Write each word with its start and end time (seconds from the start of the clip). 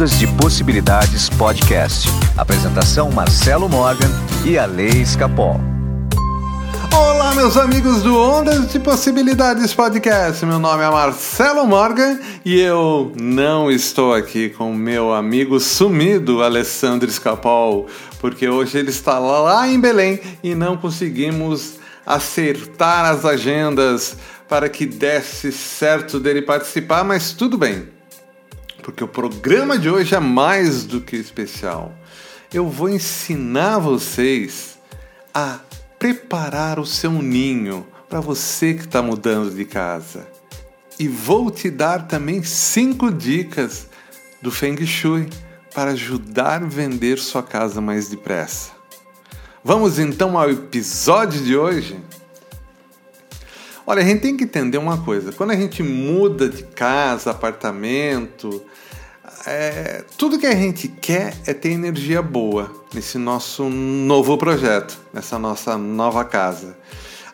Ondas 0.00 0.18
de 0.18 0.26
Possibilidades 0.28 1.28
Podcast. 1.28 2.08
Apresentação 2.34 3.10
Marcelo 3.10 3.68
Morgan 3.68 4.08
e 4.46 4.56
a 4.56 4.64
Lei 4.64 5.02
Escapol. 5.02 5.60
Olá, 6.90 7.34
meus 7.34 7.54
amigos 7.58 8.02
do 8.02 8.18
Ondas 8.18 8.72
de 8.72 8.80
Possibilidades 8.80 9.74
Podcast. 9.74 10.46
Meu 10.46 10.58
nome 10.58 10.82
é 10.82 10.88
Marcelo 10.88 11.66
Morgan 11.66 12.18
e 12.46 12.58
eu 12.58 13.12
não 13.20 13.70
estou 13.70 14.14
aqui 14.14 14.48
com 14.48 14.72
meu 14.72 15.12
amigo 15.12 15.60
sumido 15.60 16.42
Alessandro 16.42 17.06
Escapol, 17.06 17.86
porque 18.20 18.48
hoje 18.48 18.78
ele 18.78 18.88
está 18.88 19.18
lá 19.18 19.68
em 19.68 19.78
Belém 19.78 20.18
e 20.42 20.54
não 20.54 20.78
conseguimos 20.78 21.74
acertar 22.06 23.04
as 23.04 23.26
agendas 23.26 24.16
para 24.48 24.66
que 24.66 24.86
desse 24.86 25.52
certo 25.52 26.18
dele 26.18 26.40
participar, 26.40 27.04
mas 27.04 27.34
tudo 27.34 27.58
bem, 27.58 27.99
porque 28.80 29.04
o 29.04 29.08
programa 29.08 29.78
de 29.78 29.88
hoje 29.88 30.14
é 30.14 30.20
mais 30.20 30.84
do 30.84 31.00
que 31.00 31.16
especial. 31.16 31.92
Eu 32.52 32.68
vou 32.68 32.88
ensinar 32.88 33.78
vocês 33.78 34.78
a 35.32 35.60
preparar 35.98 36.78
o 36.78 36.86
seu 36.86 37.10
ninho 37.12 37.86
para 38.08 38.20
você 38.20 38.74
que 38.74 38.80
está 38.80 39.00
mudando 39.00 39.54
de 39.54 39.64
casa. 39.64 40.26
E 40.98 41.06
vou 41.06 41.50
te 41.50 41.70
dar 41.70 42.08
também 42.08 42.42
cinco 42.42 43.10
dicas 43.10 43.86
do 44.42 44.50
Feng 44.50 44.84
Shui 44.84 45.28
para 45.74 45.92
ajudar 45.92 46.62
a 46.62 46.66
vender 46.66 47.18
sua 47.18 47.42
casa 47.42 47.80
mais 47.80 48.08
depressa. 48.08 48.72
Vamos 49.62 49.98
então 49.98 50.38
ao 50.38 50.50
episódio 50.50 51.42
de 51.42 51.56
hoje? 51.56 51.98
Olha, 53.86 54.02
a 54.02 54.04
gente 54.04 54.20
tem 54.20 54.36
que 54.36 54.44
entender 54.44 54.78
uma 54.78 54.98
coisa: 54.98 55.32
quando 55.32 55.50
a 55.50 55.56
gente 55.56 55.82
muda 55.82 56.48
de 56.48 56.62
casa, 56.62 57.30
apartamento, 57.30 58.62
é, 59.46 60.04
tudo 60.18 60.38
que 60.38 60.46
a 60.46 60.54
gente 60.54 60.88
quer 60.88 61.34
é 61.46 61.54
ter 61.54 61.70
energia 61.70 62.20
boa 62.20 62.84
nesse 62.92 63.16
nosso 63.16 63.68
novo 63.68 64.36
projeto, 64.36 64.98
nessa 65.12 65.38
nossa 65.38 65.78
nova 65.78 66.24
casa. 66.24 66.76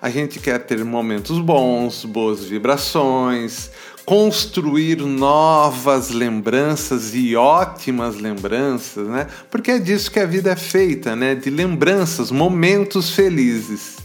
A 0.00 0.10
gente 0.10 0.38
quer 0.38 0.58
ter 0.60 0.84
momentos 0.84 1.38
bons, 1.38 2.04
boas 2.04 2.44
vibrações, 2.44 3.70
construir 4.04 4.98
novas 4.98 6.10
lembranças 6.10 7.12
e 7.12 7.34
ótimas 7.34 8.14
lembranças, 8.14 9.08
né? 9.08 9.26
Porque 9.50 9.72
é 9.72 9.78
disso 9.80 10.10
que 10.10 10.20
a 10.20 10.26
vida 10.26 10.52
é 10.52 10.56
feita, 10.56 11.16
né? 11.16 11.34
De 11.34 11.50
lembranças, 11.50 12.30
momentos 12.30 13.10
felizes. 13.10 13.95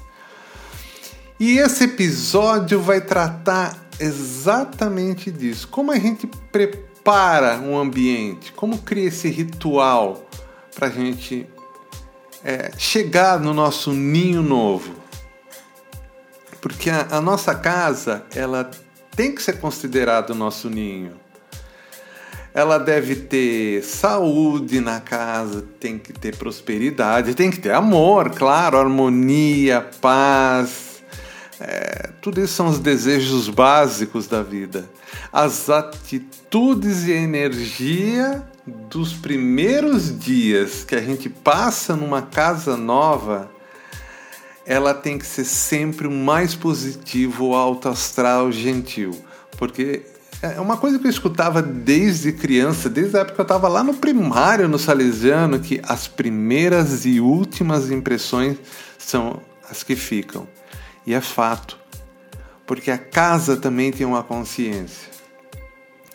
E 1.42 1.58
esse 1.58 1.86
episódio 1.86 2.80
vai 2.80 3.02
tratar 3.02 3.76
exatamente 4.00 5.32
disso. 5.32 5.68
Como 5.70 5.92
a 5.92 5.98
gente 5.98 6.28
prepara 6.28 7.58
um 7.58 7.80
ambiente, 7.80 8.52
como 8.52 8.78
cria 8.78 9.08
esse 9.08 9.28
ritual 9.28 10.30
para 10.76 10.86
a 10.86 10.92
gente 10.92 11.48
é, 12.44 12.72
chegar 12.78 13.40
no 13.40 13.56
nosso 13.56 13.92
ninho 13.92 14.44
novo. 14.44 14.94
Porque 16.62 16.92
a, 16.92 17.08
a 17.10 17.20
nossa 17.20 17.56
casa, 17.56 18.24
ela 18.36 18.70
tem 19.16 19.34
que 19.34 19.42
ser 19.42 19.54
considerada 19.54 20.34
o 20.34 20.36
nosso 20.36 20.70
ninho. 20.70 21.14
Ela 22.54 22.78
deve 22.78 23.16
ter 23.16 23.82
saúde 23.84 24.80
na 24.80 25.00
casa, 25.00 25.66
tem 25.80 25.98
que 25.98 26.14
ter 26.14 26.36
prosperidade, 26.36 27.34
tem 27.34 27.50
que 27.50 27.60
ter 27.60 27.72
amor, 27.72 28.30
claro, 28.30 28.78
harmonia, 28.78 29.82
paz, 30.00 30.91
é, 31.64 32.10
tudo 32.20 32.42
isso 32.42 32.54
são 32.54 32.68
os 32.68 32.80
desejos 32.80 33.48
básicos 33.48 34.26
da 34.26 34.42
vida. 34.42 34.90
As 35.32 35.70
atitudes 35.70 37.04
e 37.04 37.12
energia 37.12 38.44
dos 38.66 39.14
primeiros 39.14 40.18
dias 40.18 40.84
que 40.84 40.96
a 40.96 41.02
gente 41.02 41.30
passa 41.30 41.96
numa 41.96 42.24
casa 42.24 42.76
nova, 42.76 43.52
ela 44.66 44.94
tem 44.94 45.20
que 45.20 45.26
ser 45.26 45.46
sempre 45.46 46.08
o 46.08 46.12
mais 46.12 46.56
positivo, 46.56 47.54
alto 47.54 47.90
astral, 47.90 48.52
gentil. 48.52 49.12
Porque 49.56 50.02
é 50.42 50.60
uma 50.60 50.78
coisa 50.78 50.98
que 50.98 51.06
eu 51.06 51.12
escutava 51.12 51.62
desde 51.62 52.32
criança, 52.32 52.90
desde 52.90 53.18
a 53.18 53.20
época 53.20 53.36
que 53.36 53.42
eu 53.42 53.44
estava 53.44 53.68
lá 53.68 53.84
no 53.84 53.94
primário, 53.94 54.68
no 54.68 54.80
Salesiano, 54.80 55.60
que 55.60 55.80
as 55.84 56.08
primeiras 56.08 57.06
e 57.06 57.20
últimas 57.20 57.92
impressões 57.92 58.58
são 58.98 59.40
as 59.70 59.84
que 59.84 59.96
ficam. 59.96 60.48
E 61.06 61.14
é 61.14 61.22
fato, 61.22 61.80
porque 62.66 62.92
a 62.92 62.98
casa 62.98 63.58
também 63.58 63.92
tem 63.92 64.06
uma 64.06 64.22
consciência. 64.22 65.10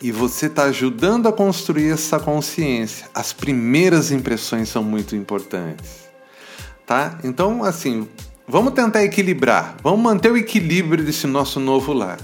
E 0.01 0.11
você 0.11 0.45
está 0.45 0.63
ajudando 0.63 1.27
a 1.27 1.33
construir 1.33 1.91
essa 1.91 2.19
consciência. 2.19 3.07
As 3.13 3.33
primeiras 3.33 4.11
impressões 4.11 4.69
são 4.69 4.83
muito 4.83 5.15
importantes. 5.15 6.07
Tá? 6.85 7.17
Então, 7.23 7.63
assim, 7.63 8.07
vamos 8.47 8.73
tentar 8.73 9.03
equilibrar. 9.03 9.75
Vamos 9.83 9.99
manter 9.99 10.31
o 10.31 10.37
equilíbrio 10.37 11.03
desse 11.03 11.27
nosso 11.27 11.59
novo 11.59 11.93
lar. 11.93 12.19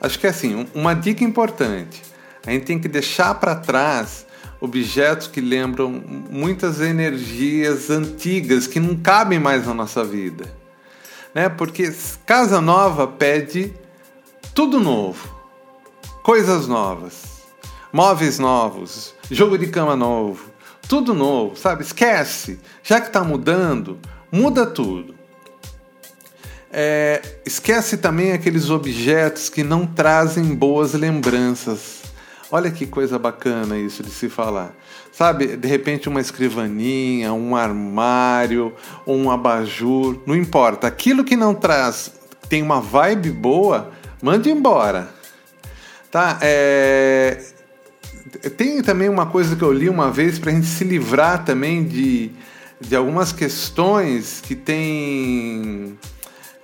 Acho 0.00 0.18
que 0.18 0.26
assim, 0.26 0.66
uma 0.74 0.94
dica 0.94 1.24
importante. 1.24 2.02
A 2.46 2.50
gente 2.50 2.64
tem 2.64 2.78
que 2.78 2.88
deixar 2.88 3.34
para 3.34 3.54
trás 3.54 4.24
objetos 4.60 5.26
que 5.26 5.40
lembram 5.40 5.90
muitas 6.30 6.80
energias 6.80 7.90
antigas 7.90 8.66
que 8.66 8.80
não 8.80 8.96
cabem 8.96 9.38
mais 9.38 9.66
na 9.66 9.74
nossa 9.74 10.04
vida 10.04 10.61
né? 11.34 11.48
Porque 11.48 11.92
casa 12.26 12.60
nova 12.60 13.06
pede 13.06 13.74
tudo 14.54 14.78
novo, 14.78 15.34
coisas 16.22 16.66
novas, 16.66 17.42
móveis 17.92 18.38
novos, 18.38 19.14
jogo 19.30 19.56
de 19.56 19.68
cama 19.68 19.96
novo, 19.96 20.50
tudo 20.88 21.14
novo, 21.14 21.56
sabe? 21.56 21.82
Esquece, 21.82 22.60
já 22.82 23.00
que 23.00 23.06
está 23.06 23.24
mudando, 23.24 23.98
muda 24.30 24.66
tudo. 24.66 25.14
É, 26.74 27.20
esquece 27.44 27.98
também 27.98 28.32
aqueles 28.32 28.70
objetos 28.70 29.48
que 29.48 29.62
não 29.62 29.86
trazem 29.86 30.54
boas 30.54 30.94
lembranças 30.94 32.01
Olha 32.54 32.70
que 32.70 32.84
coisa 32.84 33.18
bacana 33.18 33.78
isso 33.78 34.02
de 34.02 34.10
se 34.10 34.28
falar. 34.28 34.76
Sabe, 35.10 35.56
de 35.56 35.66
repente 35.66 36.06
uma 36.06 36.20
escrivaninha, 36.20 37.32
um 37.32 37.56
armário, 37.56 38.74
um 39.06 39.30
abajur, 39.30 40.20
não 40.26 40.36
importa. 40.36 40.86
Aquilo 40.86 41.24
que 41.24 41.34
não 41.34 41.54
traz, 41.54 42.12
tem 42.50 42.60
uma 42.60 42.78
vibe 42.78 43.30
boa, 43.30 43.90
mande 44.22 44.50
embora. 44.50 45.08
Tá? 46.10 46.38
É... 46.42 47.42
Tem 48.58 48.82
também 48.82 49.08
uma 49.08 49.24
coisa 49.24 49.56
que 49.56 49.62
eu 49.62 49.72
li 49.72 49.88
uma 49.88 50.10
vez 50.10 50.38
para 50.38 50.50
a 50.50 50.54
gente 50.54 50.66
se 50.66 50.84
livrar 50.84 51.46
também 51.46 51.82
de, 51.82 52.32
de 52.78 52.94
algumas 52.94 53.32
questões 53.32 54.42
que 54.42 54.54
tem 54.54 55.98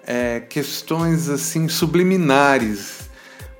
é, 0.06 0.41
questões 0.41 1.31
assim 1.31 1.66
subliminares 1.66 3.07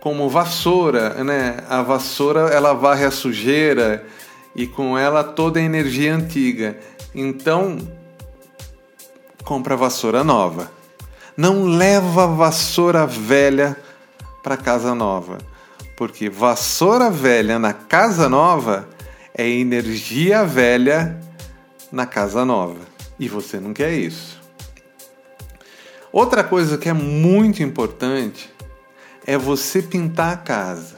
como 0.08 0.26
vassoura, 0.26 1.22
né? 1.22 1.58
A 1.69 1.82
vassoura 1.82 2.48
ela 2.48 2.72
varre 2.72 3.04
a 3.04 3.10
sujeira 3.10 4.06
e 4.56 4.66
com 4.66 4.96
ela 4.96 5.22
toda 5.22 5.60
a 5.60 5.62
energia 5.62 6.14
antiga. 6.14 6.78
Então, 7.14 7.76
compra 9.44 9.76
vassoura 9.76 10.24
nova. 10.24 10.72
Não 11.36 11.66
leva 11.66 12.26
vassoura 12.26 13.06
velha 13.06 13.76
para 14.42 14.56
casa 14.56 14.94
nova, 14.94 15.36
porque 15.94 16.30
vassoura 16.30 17.10
velha 17.10 17.58
na 17.58 17.75
casa 17.75 18.30
nova 18.30 18.88
é 19.34 19.46
energia 19.46 20.42
velha 20.42 21.20
na 21.92 22.06
casa 22.06 22.46
nova. 22.46 22.80
E 23.20 23.28
você 23.28 23.60
não 23.60 23.75
quer 23.75 23.92
isso. 23.92 24.40
Outra 26.10 26.42
coisa 26.42 26.78
que 26.78 26.88
é 26.88 26.94
muito 26.94 27.62
importante 27.62 28.56
é 29.28 29.37
você 29.37 29.83
pintar 29.83 30.33
a 30.33 30.37
casa. 30.39 30.97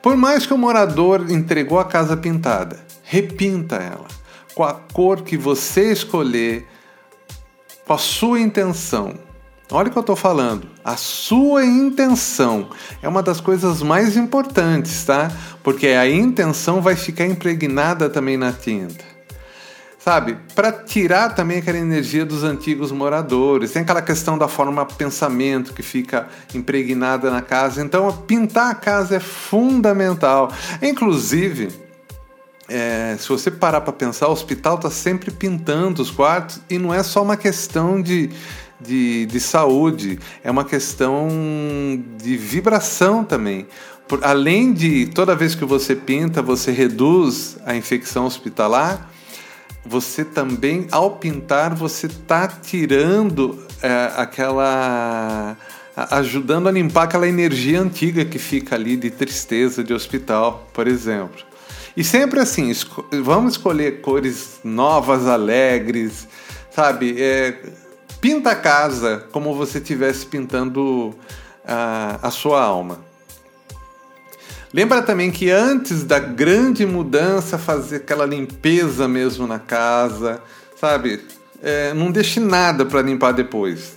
Por 0.00 0.16
mais 0.16 0.46
que 0.46 0.54
o 0.54 0.56
morador 0.56 1.28
entregou 1.28 1.80
a 1.80 1.84
casa 1.84 2.16
pintada, 2.16 2.78
repinta 3.02 3.74
ela 3.74 4.06
com 4.54 4.62
a 4.62 4.74
cor 4.74 5.22
que 5.22 5.36
você 5.36 5.90
escolher, 5.90 6.68
com 7.84 7.92
a 7.94 7.98
sua 7.98 8.38
intenção. 8.38 9.18
Olha 9.72 9.88
o 9.88 9.90
que 9.90 9.98
eu 9.98 10.02
estou 10.02 10.14
falando. 10.14 10.68
A 10.84 10.96
sua 10.96 11.64
intenção 11.64 12.70
é 13.02 13.08
uma 13.08 13.24
das 13.24 13.40
coisas 13.40 13.82
mais 13.82 14.16
importantes, 14.16 15.04
tá? 15.04 15.28
Porque 15.60 15.88
a 15.88 16.08
intenção 16.08 16.80
vai 16.80 16.94
ficar 16.94 17.26
impregnada 17.26 18.08
também 18.08 18.36
na 18.36 18.52
tinta 18.52 19.07
sabe? 20.08 20.38
Para 20.54 20.72
tirar 20.72 21.34
também 21.34 21.58
aquela 21.58 21.76
energia 21.76 22.24
dos 22.24 22.42
antigos 22.42 22.90
moradores. 22.90 23.72
Tem 23.72 23.82
aquela 23.82 24.00
questão 24.00 24.38
da 24.38 24.48
forma 24.48 24.86
pensamento 24.86 25.74
que 25.74 25.82
fica 25.82 26.26
impregnada 26.54 27.30
na 27.30 27.42
casa. 27.42 27.82
Então, 27.82 28.10
pintar 28.26 28.70
a 28.70 28.74
casa 28.74 29.16
é 29.16 29.20
fundamental. 29.20 30.50
Inclusive, 30.80 31.68
é, 32.70 33.16
se 33.18 33.28
você 33.28 33.50
parar 33.50 33.82
para 33.82 33.92
pensar, 33.92 34.28
o 34.28 34.32
hospital 34.32 34.76
está 34.76 34.90
sempre 34.90 35.30
pintando 35.30 36.00
os 36.00 36.10
quartos 36.10 36.58
e 36.70 36.78
não 36.78 36.94
é 36.94 37.02
só 37.02 37.22
uma 37.22 37.36
questão 37.36 38.00
de, 38.00 38.30
de, 38.80 39.26
de 39.26 39.40
saúde, 39.40 40.18
é 40.42 40.50
uma 40.50 40.64
questão 40.64 41.28
de 42.16 42.34
vibração 42.34 43.22
também. 43.22 43.66
Além 44.22 44.72
de 44.72 45.04
toda 45.08 45.36
vez 45.36 45.54
que 45.54 45.66
você 45.66 45.94
pinta, 45.94 46.40
você 46.40 46.72
reduz 46.72 47.58
a 47.66 47.76
infecção 47.76 48.24
hospitalar, 48.24 49.07
você 49.88 50.24
também, 50.24 50.86
ao 50.90 51.12
pintar, 51.12 51.74
você 51.74 52.06
está 52.06 52.46
tirando 52.46 53.66
é, 53.82 54.12
aquela. 54.16 55.56
ajudando 55.96 56.68
a 56.68 56.72
limpar 56.72 57.04
aquela 57.04 57.26
energia 57.26 57.80
antiga 57.80 58.24
que 58.24 58.38
fica 58.38 58.74
ali 58.74 58.96
de 58.96 59.10
tristeza 59.10 59.82
de 59.82 59.94
hospital, 59.94 60.68
por 60.72 60.86
exemplo. 60.86 61.42
E 61.96 62.04
sempre 62.04 62.38
assim, 62.38 62.70
esco 62.70 63.04
vamos 63.10 63.54
escolher 63.54 64.00
cores 64.00 64.60
novas, 64.62 65.26
alegres, 65.26 66.28
sabe? 66.70 67.16
É, 67.18 67.58
pinta 68.20 68.50
a 68.50 68.56
casa 68.56 69.26
como 69.32 69.54
você 69.54 69.78
estivesse 69.78 70.26
pintando 70.26 71.14
a, 71.66 72.18
a 72.22 72.30
sua 72.30 72.62
alma. 72.62 73.07
Lembra 74.72 75.00
também 75.00 75.30
que 75.30 75.50
antes 75.50 76.04
da 76.04 76.18
grande 76.18 76.84
mudança, 76.84 77.56
fazer 77.56 77.96
aquela 77.96 78.26
limpeza 78.26 79.08
mesmo 79.08 79.46
na 79.46 79.58
casa, 79.58 80.42
sabe? 80.78 81.20
É, 81.62 81.94
não 81.94 82.10
deixe 82.10 82.38
nada 82.38 82.84
para 82.84 83.00
limpar 83.00 83.32
depois. 83.32 83.96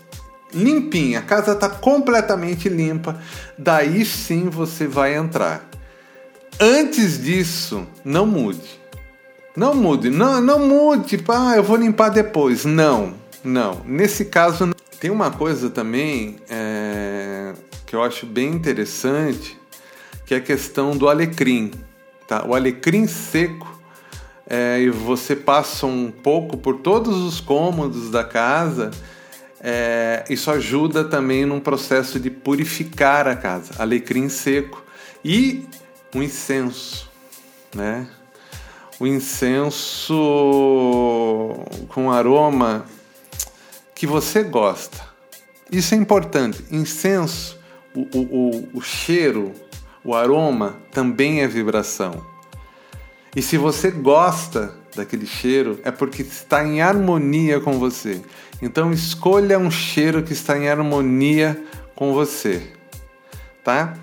Limpinha, 0.53 1.19
a 1.19 1.21
casa 1.21 1.53
está 1.53 1.69
completamente 1.69 2.69
limpa, 2.69 3.21
daí 3.57 4.05
sim 4.05 4.49
você 4.49 4.87
vai 4.87 5.15
entrar. 5.15 5.69
Antes 6.59 7.21
disso, 7.21 7.85
não 8.03 8.25
mude. 8.25 8.79
Não 9.55 9.73
mude, 9.73 10.09
não, 10.09 10.39
não 10.39 10.59
mude, 10.59 11.21
ah, 11.27 11.55
eu 11.57 11.63
vou 11.63 11.75
limpar 11.75 12.09
depois. 12.09 12.63
Não, 12.63 13.13
não. 13.43 13.81
Nesse 13.85 14.25
caso, 14.25 14.73
tem 14.99 15.11
uma 15.11 15.31
coisa 15.31 15.69
também 15.69 16.37
é, 16.49 17.53
que 17.85 17.93
eu 17.93 18.01
acho 18.01 18.25
bem 18.25 18.49
interessante 18.49 19.60
que 20.31 20.35
é 20.35 20.37
a 20.37 20.41
questão 20.41 20.95
do 20.95 21.09
alecrim. 21.09 21.71
Tá? 22.25 22.45
O 22.47 22.55
alecrim 22.55 23.05
seco, 23.05 23.67
é, 24.47 24.79
e 24.79 24.89
você 24.89 25.35
passa 25.35 25.85
um 25.85 26.09
pouco 26.09 26.55
por 26.55 26.77
todos 26.77 27.17
os 27.17 27.41
cômodos 27.41 28.09
da 28.09 28.23
casa, 28.23 28.91
é, 29.59 30.23
isso 30.29 30.49
ajuda 30.49 31.03
também 31.03 31.45
num 31.45 31.59
processo 31.59 32.17
de 32.17 32.29
purificar 32.29 33.27
a 33.27 33.35
casa. 33.35 33.73
Alecrim 33.77 34.29
seco 34.29 34.81
e 35.21 35.67
um 36.15 36.23
incenso, 36.23 37.11
né? 37.75 38.07
O 39.01 39.07
incenso 39.07 40.15
com 41.89 42.09
aroma 42.09 42.85
que 43.93 44.07
você 44.07 44.43
gosta. 44.43 44.97
Isso 45.69 45.93
é 45.93 45.97
importante. 45.97 46.63
Incenso, 46.71 47.59
o, 47.93 48.07
o, 48.17 48.69
o 48.75 48.81
cheiro 48.81 49.53
o 50.03 50.15
aroma 50.15 50.77
também 50.91 51.41
é 51.41 51.47
vibração. 51.47 52.25
E 53.35 53.41
se 53.41 53.57
você 53.57 53.91
gosta 53.91 54.73
daquele 54.95 55.25
cheiro, 55.25 55.79
é 55.83 55.91
porque 55.91 56.21
está 56.21 56.65
em 56.65 56.81
harmonia 56.81 57.59
com 57.59 57.79
você. 57.79 58.21
Então 58.61 58.91
escolha 58.91 59.57
um 59.57 59.71
cheiro 59.71 60.23
que 60.23 60.33
está 60.33 60.57
em 60.57 60.67
harmonia 60.67 61.61
com 61.95 62.13
você, 62.13 62.73
tá? 63.63 63.95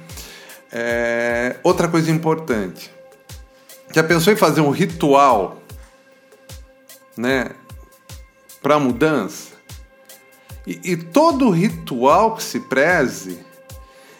É... 0.73 1.56
Outra 1.62 1.89
coisa 1.89 2.11
importante. 2.11 2.93
Já 3.93 4.03
pensou 4.03 4.33
em 4.33 4.37
fazer 4.37 4.61
um 4.61 4.71
ritual, 4.71 5.62
né, 7.17 7.51
para 8.62 8.79
mudança? 8.79 9.53
E, 10.67 10.93
e 10.93 10.97
todo 10.97 11.49
ritual 11.51 12.37
que 12.37 12.43
se 12.43 12.61
preze 12.61 13.48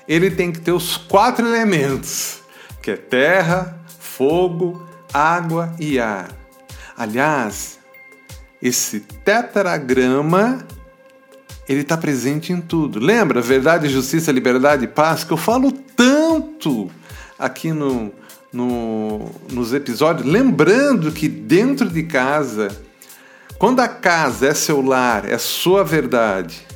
ele 0.09 0.31
tem 0.31 0.51
que 0.51 0.61
ter 0.61 0.73
os 0.73 0.97
quatro 0.97 1.47
elementos, 1.47 2.41
que 2.83 2.93
é 2.93 2.97
terra, 2.97 3.79
fogo, 4.01 4.83
água 5.13 5.75
e 5.79 6.01
ar. 6.01 6.31
Aliás, 6.97 7.79
esse 8.61 9.01
tetragrama 9.01 10.67
ele 11.69 11.83
está 11.83 11.97
presente 11.97 12.53
em 12.53 12.61
tudo. 12.61 12.99
Lembra? 12.99 13.43
Verdade, 13.43 13.89
justiça, 13.89 14.33
liberdade 14.33 14.85
e 14.85 14.89
paz, 14.89 15.23
que 15.23 15.33
eu 15.33 15.37
falo 15.37 15.71
tanto 15.71 16.91
aqui 17.39 17.73
no, 17.73 18.11
no, 18.51 19.31
nos 19.53 19.75
episódios. 19.75 20.27
Lembrando 20.27 21.13
que 21.13 21.29
dentro 21.29 21.89
de 21.91 22.05
casa, 22.05 22.69
quando 23.59 23.81
a 23.81 23.89
casa 23.89 24.49
é 24.49 24.55
seu 24.55 24.81
lar, 24.81 25.29
é 25.29 25.37
sua 25.37 25.85
verdade, 25.85 26.67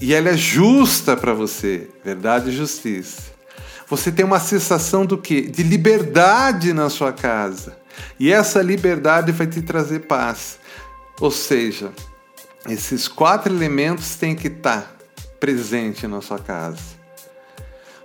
e 0.00 0.12
ela 0.14 0.30
é 0.30 0.36
justa 0.36 1.16
para 1.16 1.32
você, 1.32 1.88
verdade 2.04 2.50
e 2.50 2.56
justiça. 2.56 3.22
Você 3.88 4.10
tem 4.10 4.24
uma 4.24 4.40
sensação 4.40 5.06
do 5.06 5.16
que? 5.16 5.42
De 5.42 5.62
liberdade 5.62 6.72
na 6.72 6.90
sua 6.90 7.12
casa. 7.12 7.78
E 8.18 8.32
essa 8.32 8.60
liberdade 8.60 9.32
vai 9.32 9.46
te 9.46 9.62
trazer 9.62 10.00
paz. 10.00 10.58
Ou 11.20 11.30
seja, 11.30 11.92
esses 12.68 13.08
quatro 13.08 13.52
elementos 13.52 14.16
têm 14.16 14.34
que 14.34 14.48
estar 14.48 14.96
presentes 15.38 16.08
na 16.10 16.20
sua 16.20 16.38
casa. 16.38 16.96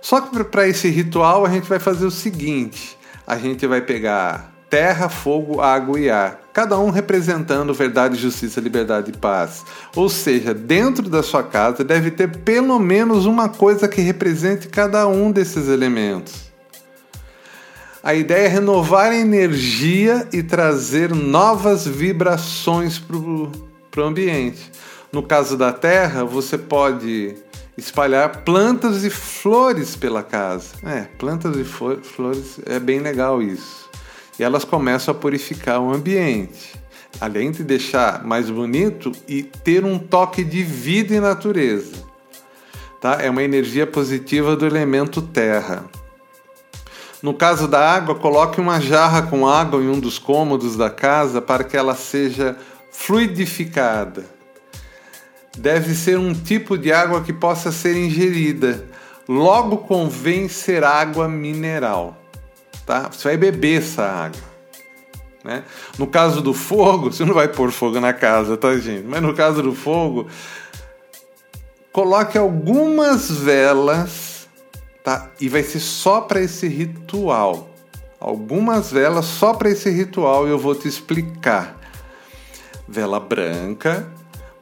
Só 0.00 0.20
que 0.20 0.44
para 0.44 0.68
esse 0.68 0.88
ritual 0.88 1.44
a 1.44 1.50
gente 1.50 1.68
vai 1.68 1.78
fazer 1.78 2.06
o 2.06 2.10
seguinte: 2.10 2.96
a 3.26 3.36
gente 3.36 3.66
vai 3.66 3.80
pegar 3.80 4.51
terra, 4.72 5.10
fogo, 5.10 5.60
água 5.60 6.00
e 6.00 6.08
ar, 6.08 6.40
cada 6.50 6.78
um 6.78 6.88
representando 6.88 7.74
verdade, 7.74 8.16
justiça, 8.16 8.58
liberdade 8.58 9.10
e 9.10 9.16
paz. 9.18 9.66
Ou 9.94 10.08
seja, 10.08 10.54
dentro 10.54 11.10
da 11.10 11.22
sua 11.22 11.42
casa 11.42 11.84
deve 11.84 12.10
ter 12.10 12.38
pelo 12.38 12.78
menos 12.78 13.26
uma 13.26 13.50
coisa 13.50 13.86
que 13.86 14.00
represente 14.00 14.68
cada 14.68 15.06
um 15.06 15.30
desses 15.30 15.68
elementos. 15.68 16.50
A 18.02 18.14
ideia 18.14 18.46
é 18.46 18.48
renovar 18.48 19.12
a 19.12 19.14
energia 19.14 20.26
e 20.32 20.42
trazer 20.42 21.14
novas 21.14 21.86
vibrações 21.86 22.98
para 22.98 23.18
o 23.18 24.02
ambiente. 24.02 24.72
No 25.12 25.22
caso 25.22 25.54
da 25.54 25.70
terra, 25.70 26.24
você 26.24 26.56
pode 26.56 27.34
espalhar 27.76 28.38
plantas 28.38 29.04
e 29.04 29.10
flores 29.10 29.94
pela 29.96 30.22
casa. 30.22 30.68
É, 30.82 31.02
plantas 31.18 31.58
e 31.58 31.62
flores 31.62 32.58
é 32.64 32.80
bem 32.80 33.00
legal 33.00 33.42
isso 33.42 33.81
e 34.38 34.44
elas 34.44 34.64
começam 34.64 35.12
a 35.12 35.16
purificar 35.16 35.80
o 35.80 35.92
ambiente, 35.92 36.74
além 37.20 37.50
de 37.50 37.62
deixar 37.62 38.24
mais 38.24 38.48
bonito 38.48 39.12
e 39.28 39.42
ter 39.42 39.84
um 39.84 39.98
toque 39.98 40.42
de 40.42 40.62
vida 40.62 41.14
e 41.14 41.20
natureza. 41.20 41.96
Tá? 43.00 43.18
É 43.20 43.28
uma 43.28 43.42
energia 43.42 43.86
positiva 43.86 44.56
do 44.56 44.66
elemento 44.66 45.20
terra. 45.20 45.84
No 47.22 47.34
caso 47.34 47.68
da 47.68 47.94
água, 47.94 48.14
coloque 48.14 48.60
uma 48.60 48.80
jarra 48.80 49.22
com 49.22 49.46
água 49.46 49.80
em 49.80 49.88
um 49.88 50.00
dos 50.00 50.18
cômodos 50.18 50.76
da 50.76 50.90
casa 50.90 51.40
para 51.40 51.62
que 51.62 51.76
ela 51.76 51.94
seja 51.94 52.56
fluidificada. 52.90 54.24
Deve 55.56 55.94
ser 55.94 56.18
um 56.18 56.32
tipo 56.32 56.78
de 56.78 56.92
água 56.92 57.22
que 57.22 57.32
possa 57.32 57.70
ser 57.70 57.96
ingerida. 57.96 58.86
Logo 59.28 59.78
convém 59.78 60.48
ser 60.48 60.82
água 60.82 61.28
mineral 61.28 62.21
tá? 62.86 63.08
Você 63.10 63.28
vai 63.28 63.36
beber 63.36 63.80
essa 63.80 64.02
água. 64.02 64.52
Né? 65.44 65.64
No 65.98 66.06
caso 66.06 66.40
do 66.40 66.54
fogo, 66.54 67.10
você 67.12 67.24
não 67.24 67.34
vai 67.34 67.48
pôr 67.48 67.70
fogo 67.70 68.00
na 68.00 68.12
casa, 68.12 68.56
tá, 68.56 68.76
gente? 68.76 69.06
Mas 69.06 69.22
no 69.22 69.34
caso 69.34 69.62
do 69.62 69.74
fogo, 69.74 70.28
coloque 71.92 72.38
algumas 72.38 73.30
velas, 73.30 74.48
tá? 75.02 75.30
E 75.40 75.48
vai 75.48 75.62
ser 75.62 75.80
só 75.80 76.20
para 76.20 76.40
esse 76.40 76.68
ritual. 76.68 77.68
Algumas 78.20 78.92
velas 78.92 79.24
só 79.24 79.52
para 79.52 79.70
esse 79.70 79.90
ritual 79.90 80.46
e 80.46 80.50
eu 80.50 80.58
vou 80.58 80.74
te 80.74 80.86
explicar. 80.86 81.76
Vela 82.86 83.18
branca, 83.18 84.06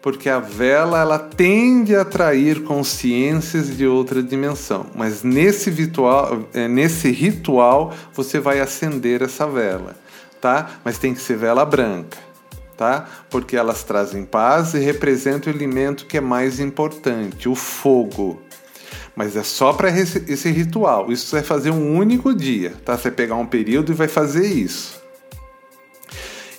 porque 0.03 0.29
a 0.29 0.39
vela 0.39 1.01
ela 1.01 1.19
tende 1.19 1.95
a 1.95 2.03
atrair 2.03 2.63
consciências 2.63 3.77
de 3.77 3.87
outra 3.87 4.23
dimensão, 4.23 4.87
mas 4.95 5.23
nesse 5.23 5.71
ritual, 5.71 6.49
é, 6.55 6.67
nesse 6.67 7.11
ritual 7.11 7.93
você 8.15 8.41
vai 8.41 8.61
acender 8.61 9.23
essa 9.23 9.47
vela, 9.47 9.95
tá? 10.41 10.71
Mas 10.85 10.99
tem 10.99 11.13
que 11.13 11.21
ser 11.21 11.37
vela 11.37 11.65
branca, 11.65 12.17
tá? 12.77 13.07
Porque 13.29 13.57
elas 13.57 13.83
trazem 13.83 14.25
paz 14.25 14.73
e 14.75 14.79
representam 14.79 15.53
o 15.53 15.57
elemento 15.57 16.07
que 16.07 16.17
é 16.17 16.21
mais 16.21 16.61
importante, 16.61 17.49
o 17.49 17.55
fogo. 17.55 18.41
Mas 19.15 19.37
é 19.37 19.43
só 19.43 19.73
para 19.73 19.91
esse 19.91 20.51
ritual. 20.51 21.13
Isso 21.13 21.33
vai 21.33 21.43
fazer 21.43 21.71
um 21.71 21.95
único 21.95 22.33
dia, 22.33 22.73
tá? 22.85 22.97
Você 22.97 23.05
vai 23.05 23.13
pegar 23.13 23.35
um 23.35 23.45
período 23.45 23.93
e 23.93 23.95
vai 23.95 24.09
fazer 24.09 24.47
isso. 24.47 25.00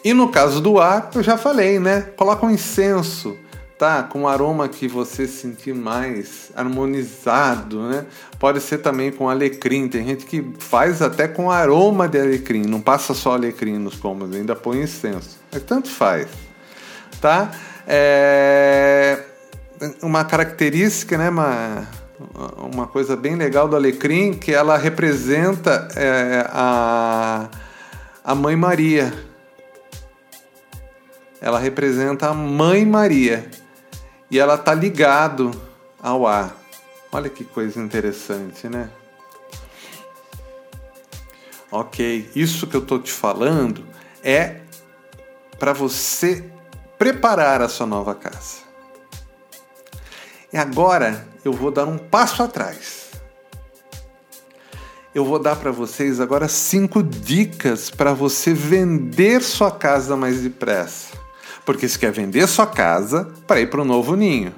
E 0.03 0.13
no 0.13 0.29
caso 0.29 0.61
do 0.61 0.79
ar, 0.79 1.09
eu 1.13 1.23
já 1.23 1.37
falei, 1.37 1.79
né? 1.79 2.01
Coloca 2.15 2.45
um 2.45 2.49
incenso, 2.49 3.37
tá? 3.77 4.03
Com 4.03 4.21
um 4.21 4.27
aroma 4.27 4.67
que 4.67 4.87
você 4.87 5.27
sentir 5.27 5.73
mais 5.73 6.51
harmonizado, 6.55 7.81
né? 7.87 8.05
Pode 8.39 8.61
ser 8.61 8.79
também 8.79 9.11
com 9.11 9.29
alecrim. 9.29 9.87
Tem 9.87 10.05
gente 10.05 10.25
que 10.25 10.53
faz 10.59 11.01
até 11.01 11.27
com 11.27 11.51
aroma 11.51 12.07
de 12.07 12.19
alecrim. 12.19 12.63
Não 12.63 12.81
passa 12.81 13.13
só 13.13 13.33
alecrim 13.33 13.77
nos 13.77 13.95
cômodos, 13.95 14.35
ainda 14.35 14.55
põe 14.55 14.81
incenso. 14.81 15.39
Mas 15.51 15.63
tanto 15.63 15.89
faz, 15.89 16.27
tá? 17.19 17.51
É 17.87 19.25
uma 20.01 20.23
característica, 20.23 21.17
né, 21.17 21.29
uma, 21.29 21.87
uma 22.71 22.87
coisa 22.87 23.15
bem 23.15 23.35
legal 23.35 23.67
do 23.67 23.75
alecrim, 23.75 24.33
que 24.33 24.53
ela 24.53 24.77
representa 24.77 25.87
é, 25.95 26.45
a, 26.49 27.49
a 28.23 28.35
Mãe 28.35 28.55
Maria. 28.55 29.30
Ela 31.41 31.57
representa 31.57 32.27
a 32.27 32.33
Mãe 32.33 32.85
Maria. 32.85 33.49
E 34.29 34.39
ela 34.39 34.55
está 34.55 34.73
ligado 34.73 35.51
ao 36.01 36.27
ar. 36.27 36.55
Olha 37.11 37.29
que 37.29 37.43
coisa 37.43 37.81
interessante, 37.81 38.69
né? 38.69 38.89
Ok, 41.71 42.29
isso 42.35 42.67
que 42.67 42.75
eu 42.75 42.81
estou 42.81 42.99
te 42.99 43.11
falando 43.11 43.85
é 44.23 44.61
para 45.57 45.73
você 45.73 46.43
preparar 46.97 47.61
a 47.61 47.67
sua 47.67 47.87
nova 47.87 48.13
casa. 48.13 48.59
E 50.53 50.57
agora 50.57 51.27
eu 51.43 51.53
vou 51.53 51.71
dar 51.71 51.85
um 51.85 51.97
passo 51.97 52.43
atrás. 52.43 53.09
Eu 55.13 55.25
vou 55.25 55.39
dar 55.39 55.55
para 55.55 55.71
vocês 55.71 56.19
agora 56.19 56.47
cinco 56.47 57.01
dicas 57.03 57.89
para 57.89 58.13
você 58.13 58.53
vender 58.53 59.41
sua 59.41 59.71
casa 59.71 60.15
mais 60.15 60.41
depressa. 60.41 61.20
Porque 61.65 61.87
você 61.87 61.97
quer 61.97 62.11
vender 62.11 62.47
sua 62.47 62.65
casa 62.65 63.29
para 63.45 63.61
ir 63.61 63.69
para 63.69 63.81
o 63.81 63.85
novo 63.85 64.15
ninho. 64.15 64.53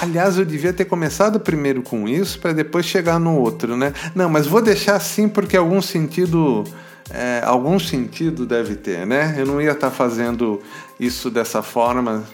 Aliás, 0.00 0.38
eu 0.38 0.44
devia 0.44 0.72
ter 0.72 0.84
começado 0.84 1.40
primeiro 1.40 1.82
com 1.82 2.08
isso 2.08 2.38
para 2.38 2.52
depois 2.52 2.86
chegar 2.86 3.18
no 3.18 3.36
outro, 3.36 3.76
né? 3.76 3.92
Não, 4.14 4.28
mas 4.28 4.46
vou 4.46 4.62
deixar 4.62 4.96
assim 4.96 5.28
porque 5.28 5.56
algum 5.56 5.82
sentido, 5.82 6.64
é, 7.10 7.42
algum 7.44 7.78
sentido 7.78 8.46
deve 8.46 8.76
ter, 8.76 9.06
né? 9.06 9.34
Eu 9.36 9.46
não 9.46 9.60
ia 9.60 9.72
estar 9.72 9.90
tá 9.90 9.94
fazendo 9.94 10.62
isso 10.98 11.30
dessa 11.30 11.62
forma. 11.62 12.24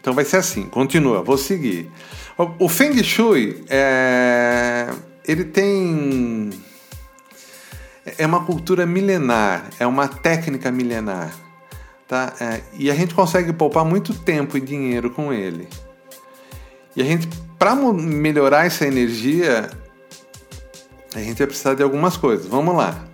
Então 0.00 0.14
vai 0.14 0.24
ser 0.24 0.38
assim. 0.38 0.64
Continua, 0.64 1.22
vou 1.22 1.36
seguir. 1.36 1.90
O, 2.38 2.64
o 2.64 2.68
Feng 2.68 3.02
Shui, 3.02 3.62
é, 3.68 4.88
ele 5.26 5.44
tem 5.44 6.50
é 8.18 8.26
uma 8.26 8.44
cultura 8.44 8.86
milenar, 8.86 9.64
é 9.78 9.86
uma 9.86 10.08
técnica 10.08 10.70
milenar, 10.70 11.32
tá? 12.10 12.34
É, 12.40 12.60
e 12.76 12.90
a 12.90 12.94
gente 12.94 13.14
consegue 13.14 13.52
poupar 13.52 13.84
muito 13.84 14.12
tempo 14.12 14.56
e 14.58 14.60
dinheiro 14.60 15.10
com 15.10 15.32
ele. 15.32 15.68
E 16.96 17.00
a 17.00 17.04
gente, 17.04 17.28
para 17.56 17.76
melhorar 17.76 18.66
essa 18.66 18.84
energia, 18.84 19.70
a 21.14 21.20
gente 21.20 21.38
vai 21.38 21.46
precisar 21.46 21.74
de 21.74 21.84
algumas 21.84 22.16
coisas. 22.16 22.46
Vamos 22.46 22.76
lá. 22.76 23.06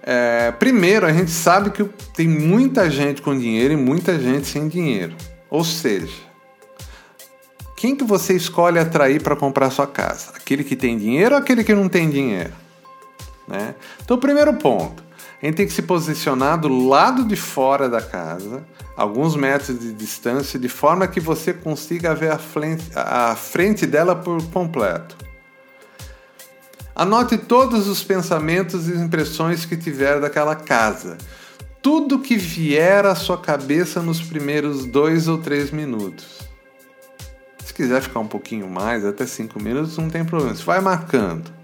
É, 0.00 0.52
primeiro, 0.52 1.06
a 1.06 1.12
gente 1.12 1.32
sabe 1.32 1.70
que 1.70 1.82
tem 2.14 2.28
muita 2.28 2.88
gente 2.88 3.20
com 3.20 3.36
dinheiro 3.36 3.74
e 3.74 3.76
muita 3.76 4.16
gente 4.16 4.46
sem 4.46 4.68
dinheiro. 4.68 5.16
Ou 5.50 5.64
seja, 5.64 6.14
quem 7.76 7.96
que 7.96 8.04
você 8.04 8.34
escolhe 8.34 8.78
atrair 8.78 9.20
para 9.20 9.34
comprar 9.34 9.70
sua 9.70 9.88
casa? 9.88 10.30
Aquele 10.36 10.62
que 10.62 10.76
tem 10.76 10.96
dinheiro 10.96 11.34
ou 11.34 11.40
aquele 11.40 11.64
que 11.64 11.74
não 11.74 11.88
tem 11.88 12.08
dinheiro? 12.08 12.52
Né? 13.48 13.74
Então, 14.04 14.16
primeiro 14.18 14.54
ponto, 14.54 15.07
a 15.40 15.46
gente 15.46 15.56
tem 15.56 15.66
que 15.66 15.72
se 15.72 15.82
posicionar 15.82 16.58
do 16.58 16.68
lado 16.68 17.24
de 17.24 17.36
fora 17.36 17.88
da 17.88 18.02
casa, 18.02 18.64
alguns 18.96 19.36
metros 19.36 19.78
de 19.78 19.92
distância, 19.92 20.58
de 20.58 20.68
forma 20.68 21.06
que 21.06 21.20
você 21.20 21.52
consiga 21.52 22.14
ver 22.14 22.32
a 22.32 22.38
frente, 22.38 22.84
a 22.94 23.36
frente 23.36 23.86
dela 23.86 24.16
por 24.16 24.42
completo. 24.50 25.16
Anote 26.94 27.38
todos 27.38 27.86
os 27.86 28.02
pensamentos 28.02 28.88
e 28.88 28.96
impressões 28.96 29.64
que 29.64 29.76
tiver 29.76 30.20
daquela 30.20 30.56
casa. 30.56 31.16
Tudo 31.80 32.18
que 32.18 32.36
vier 32.36 33.06
à 33.06 33.14
sua 33.14 33.38
cabeça 33.38 34.02
nos 34.02 34.20
primeiros 34.20 34.84
dois 34.84 35.28
ou 35.28 35.38
três 35.38 35.70
minutos. 35.70 36.40
Se 37.64 37.72
quiser 37.72 38.02
ficar 38.02 38.18
um 38.18 38.26
pouquinho 38.26 38.68
mais, 38.68 39.04
até 39.04 39.24
cinco 39.24 39.62
minutos, 39.62 39.96
não 39.96 40.10
tem 40.10 40.24
problema. 40.24 40.56
Você 40.56 40.64
vai 40.64 40.80
marcando. 40.80 41.57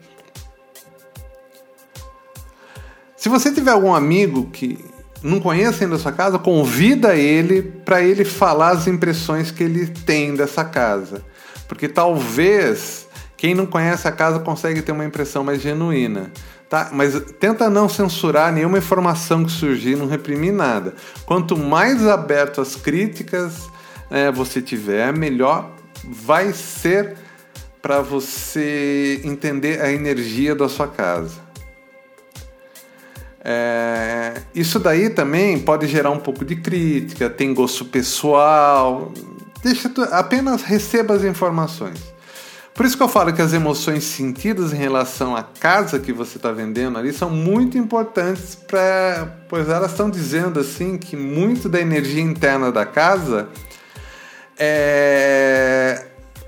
Se 3.24 3.30
você 3.30 3.50
tiver 3.50 3.70
algum 3.70 3.94
amigo 3.94 4.50
que 4.52 4.78
não 5.22 5.40
conhece 5.40 5.82
ainda 5.82 5.96
a 5.96 5.98
sua 5.98 6.12
casa, 6.12 6.38
convida 6.38 7.16
ele 7.16 7.62
para 7.62 8.02
ele 8.02 8.22
falar 8.22 8.72
as 8.72 8.86
impressões 8.86 9.50
que 9.50 9.64
ele 9.64 9.86
tem 9.86 10.34
dessa 10.34 10.62
casa. 10.62 11.24
Porque 11.66 11.88
talvez 11.88 13.08
quem 13.34 13.54
não 13.54 13.64
conhece 13.64 14.06
a 14.06 14.12
casa 14.12 14.40
consegue 14.40 14.82
ter 14.82 14.92
uma 14.92 15.06
impressão 15.06 15.42
mais 15.42 15.62
genuína. 15.62 16.30
Tá? 16.68 16.90
Mas 16.92 17.18
tenta 17.40 17.70
não 17.70 17.88
censurar 17.88 18.52
nenhuma 18.52 18.76
informação 18.76 19.42
que 19.42 19.52
surgir, 19.52 19.96
não 19.96 20.06
reprimir 20.06 20.52
nada. 20.52 20.92
Quanto 21.24 21.56
mais 21.56 22.06
aberto 22.06 22.60
às 22.60 22.76
críticas 22.76 23.70
né, 24.10 24.30
você 24.30 24.60
tiver, 24.60 25.14
melhor 25.14 25.74
vai 26.04 26.52
ser 26.52 27.16
para 27.80 28.02
você 28.02 29.22
entender 29.24 29.80
a 29.80 29.90
energia 29.90 30.54
da 30.54 30.68
sua 30.68 30.88
casa. 30.88 31.43
É, 33.46 34.40
isso 34.54 34.78
daí 34.78 35.10
também 35.10 35.58
pode 35.58 35.86
gerar 35.86 36.10
um 36.10 36.18
pouco 36.18 36.46
de 36.46 36.56
crítica, 36.56 37.28
tem 37.28 37.52
gosto 37.52 37.84
pessoal. 37.84 39.12
Deixa 39.62 39.90
tu, 39.90 40.02
apenas 40.02 40.62
receba 40.62 41.14
as 41.14 41.24
informações. 41.24 42.14
Por 42.72 42.84
isso 42.84 42.96
que 42.96 43.02
eu 43.02 43.08
falo 43.08 43.32
que 43.32 43.42
as 43.42 43.52
emoções 43.52 44.02
sentidas 44.02 44.72
em 44.72 44.76
relação 44.76 45.36
à 45.36 45.44
casa 45.44 46.00
que 46.00 46.12
você 46.12 46.38
está 46.38 46.50
vendendo 46.50 46.98
ali 46.98 47.12
são 47.12 47.30
muito 47.30 47.78
importantes, 47.78 48.56
pra, 48.56 49.28
pois 49.48 49.68
elas 49.68 49.92
estão 49.92 50.10
dizendo 50.10 50.58
assim 50.58 50.98
que 50.98 51.14
muito 51.14 51.68
da 51.68 51.80
energia 51.80 52.22
interna 52.22 52.72
da 52.72 52.84
casa 52.84 53.48
é, 54.58 56.06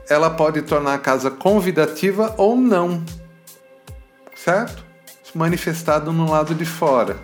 ela 0.08 0.30
pode 0.30 0.62
tornar 0.62 0.94
a 0.94 0.98
casa 0.98 1.30
convidativa 1.30 2.34
ou 2.36 2.56
não, 2.56 3.04
certo? 4.34 4.85
Manifestado 5.36 6.12
no 6.12 6.30
lado 6.30 6.54
de 6.54 6.64
fora. 6.64 7.16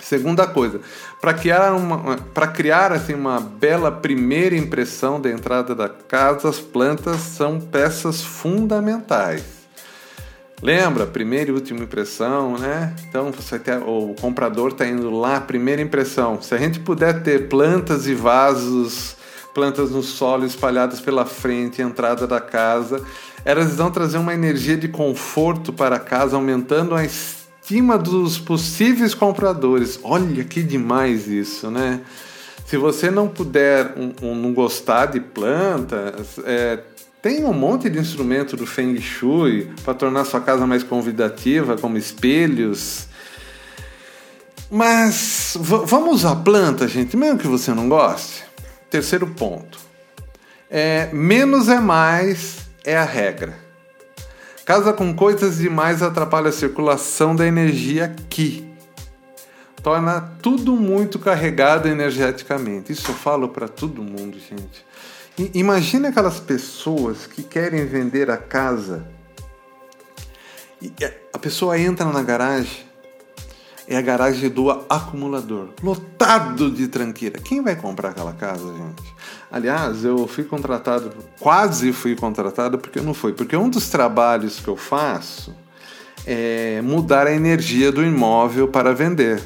Segunda 0.00 0.46
coisa, 0.46 0.80
para 1.20 1.34
criar, 1.34 1.72
uma, 1.72 2.16
criar 2.54 2.92
assim, 2.92 3.14
uma 3.14 3.40
bela 3.40 3.90
primeira 3.90 4.56
impressão 4.56 5.20
da 5.20 5.28
entrada 5.28 5.74
da 5.74 5.88
casa, 5.88 6.48
as 6.48 6.60
plantas 6.60 7.16
são 7.16 7.60
peças 7.60 8.22
fundamentais. 8.22 9.56
Lembra, 10.62 11.06
primeira 11.06 11.50
e 11.50 11.52
última 11.52 11.82
impressão, 11.82 12.56
né? 12.56 12.94
Então 13.08 13.30
você 13.30 13.58
tem, 13.58 13.76
o 13.76 14.14
comprador 14.20 14.70
está 14.70 14.86
indo 14.86 15.10
lá, 15.10 15.40
primeira 15.40 15.82
impressão. 15.82 16.40
Se 16.40 16.54
a 16.54 16.58
gente 16.58 16.80
puder 16.80 17.22
ter 17.22 17.48
plantas 17.48 18.06
e 18.06 18.14
vasos, 18.14 19.16
plantas 19.52 19.90
no 19.90 20.02
solo 20.02 20.46
espalhadas 20.46 21.00
pela 21.00 21.26
frente, 21.26 21.82
entrada 21.82 22.26
da 22.26 22.40
casa, 22.40 23.02
elas 23.46 23.76
vão 23.76 23.92
trazer 23.92 24.18
uma 24.18 24.34
energia 24.34 24.76
de 24.76 24.88
conforto 24.88 25.72
para 25.72 26.00
casa, 26.00 26.34
aumentando 26.34 26.96
a 26.96 27.04
estima 27.04 27.96
dos 27.96 28.38
possíveis 28.38 29.14
compradores. 29.14 30.00
Olha 30.02 30.42
que 30.42 30.64
demais 30.64 31.28
isso, 31.28 31.70
né? 31.70 32.00
Se 32.66 32.76
você 32.76 33.08
não 33.08 33.28
puder 33.28 33.94
um, 33.96 34.12
um, 34.20 34.34
não 34.34 34.52
gostar 34.52 35.06
de 35.06 35.20
plantas, 35.20 36.40
é, 36.44 36.80
tem 37.22 37.44
um 37.44 37.52
monte 37.52 37.88
de 37.88 38.00
instrumento 38.00 38.56
do 38.56 38.66
Feng 38.66 39.00
Shui 39.00 39.70
para 39.84 39.94
tornar 39.94 40.24
sua 40.24 40.40
casa 40.40 40.66
mais 40.66 40.82
convidativa, 40.82 41.78
como 41.78 41.96
espelhos. 41.96 43.06
Mas 44.68 45.56
vamos 45.60 46.16
usar 46.16 46.34
planta, 46.34 46.88
gente, 46.88 47.16
mesmo 47.16 47.38
que 47.38 47.46
você 47.46 47.72
não 47.72 47.88
goste. 47.88 48.42
Terceiro 48.90 49.28
ponto. 49.28 49.78
É, 50.68 51.10
menos 51.12 51.68
é 51.68 51.78
mais 51.78 52.65
é 52.86 52.96
a 52.96 53.04
regra. 53.04 53.58
Casa 54.64 54.92
com 54.92 55.14
coisas 55.14 55.58
demais 55.58 56.02
atrapalha 56.02 56.48
a 56.48 56.52
circulação 56.52 57.36
da 57.36 57.46
energia 57.46 58.04
aqui. 58.04 58.64
Torna 59.82 60.20
tudo 60.40 60.74
muito 60.74 61.18
carregado 61.18 61.88
energeticamente. 61.88 62.92
Isso 62.92 63.10
eu 63.10 63.14
falo 63.14 63.48
para 63.48 63.68
todo 63.68 64.02
mundo, 64.02 64.38
gente. 64.38 64.84
I 65.38 65.50
imagine 65.54 66.06
aquelas 66.06 66.40
pessoas 66.40 67.26
que 67.26 67.42
querem 67.42 67.84
vender 67.86 68.30
a 68.30 68.36
casa. 68.36 69.06
E 70.80 70.92
a 71.32 71.38
pessoa 71.38 71.78
entra 71.78 72.06
na 72.06 72.22
garagem, 72.22 72.85
é 73.88 73.96
a 73.96 74.02
garagem 74.02 74.50
do 74.50 74.70
acumulador, 74.88 75.68
lotado 75.82 76.70
de 76.70 76.88
tranqueira. 76.88 77.38
Quem 77.38 77.62
vai 77.62 77.76
comprar 77.76 78.10
aquela 78.10 78.32
casa, 78.32 78.66
gente? 78.72 79.14
Aliás, 79.50 80.04
eu 80.04 80.26
fui 80.26 80.44
contratado, 80.44 81.12
quase 81.38 81.92
fui 81.92 82.16
contratado, 82.16 82.78
porque 82.78 83.00
não 83.00 83.14
foi. 83.14 83.32
Porque 83.32 83.56
um 83.56 83.68
dos 83.68 83.88
trabalhos 83.88 84.58
que 84.58 84.68
eu 84.68 84.76
faço 84.76 85.54
é 86.26 86.80
mudar 86.82 87.26
a 87.26 87.32
energia 87.32 87.92
do 87.92 88.04
imóvel 88.04 88.66
para 88.68 88.92
vender. 88.92 89.40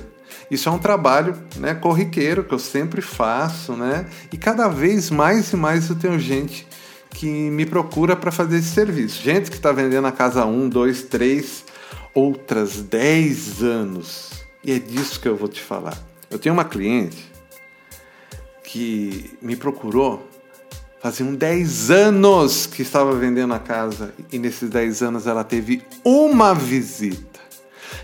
Isso 0.51 0.69
é 0.69 0.73
um 0.73 0.79
trabalho 0.79 1.37
né, 1.57 1.75
corriqueiro 1.75 2.43
que 2.43 2.53
eu 2.53 2.59
sempre 2.59 3.01
faço, 3.01 3.75
né? 3.75 4.07
E 4.33 4.37
cada 4.37 4.67
vez 4.69 5.11
mais 5.11 5.53
e 5.53 5.57
mais 5.57 5.89
eu 5.89 5.97
tenho 5.97 6.19
gente 6.19 6.67
que 7.11 7.51
me 7.51 7.67
procura 7.67 8.17
para 8.17 8.33
fazer 8.33 8.57
esse 8.57 8.71
serviço. 8.71 9.23
Gente 9.23 9.51
que 9.51 9.57
está 9.57 9.71
vendendo 9.71 10.07
a 10.07 10.13
casa 10.13 10.45
um, 10.47 10.69
dois, 10.69 11.03
três, 11.03 11.65
outras 12.15 12.83
10 12.83 13.63
anos. 13.63 14.31
E 14.63 14.73
é 14.73 14.79
disso 14.79 15.21
que 15.21 15.29
eu 15.29 15.37
vou 15.37 15.49
te 15.49 15.61
falar. 15.61 15.99
Eu 16.31 16.39
tenho 16.39 16.53
uma 16.53 16.65
cliente 16.65 17.31
que 18.65 19.37
me 19.41 19.57
procurou. 19.57 20.29
Faziam 21.01 21.35
10 21.35 21.91
anos 21.91 22.67
que 22.67 22.83
estava 22.83 23.13
vendendo 23.15 23.55
a 23.55 23.59
casa 23.59 24.13
e 24.31 24.39
nesses 24.39 24.69
10 24.69 25.03
anos 25.03 25.27
ela 25.27 25.43
teve 25.43 25.83
uma 26.05 26.55
visita. 26.55 27.41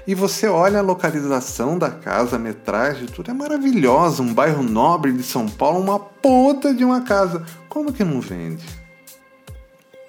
E 0.06 0.14
você 0.14 0.46
olha 0.46 0.78
a 0.78 0.82
localização 0.82 1.78
da 1.78 1.90
casa, 1.90 2.36
a 2.36 2.38
metragem, 2.38 3.06
tudo 3.06 3.30
é 3.30 3.34
maravilhosa, 3.34 4.22
um 4.22 4.32
bairro 4.32 4.62
nobre 4.62 5.12
de 5.12 5.22
São 5.22 5.48
Paulo, 5.48 5.80
uma 5.80 5.98
puta 5.98 6.72
de 6.72 6.84
uma 6.84 7.02
casa. 7.02 7.44
Como 7.68 7.92
que 7.92 8.04
não 8.04 8.20
vende? 8.20 8.64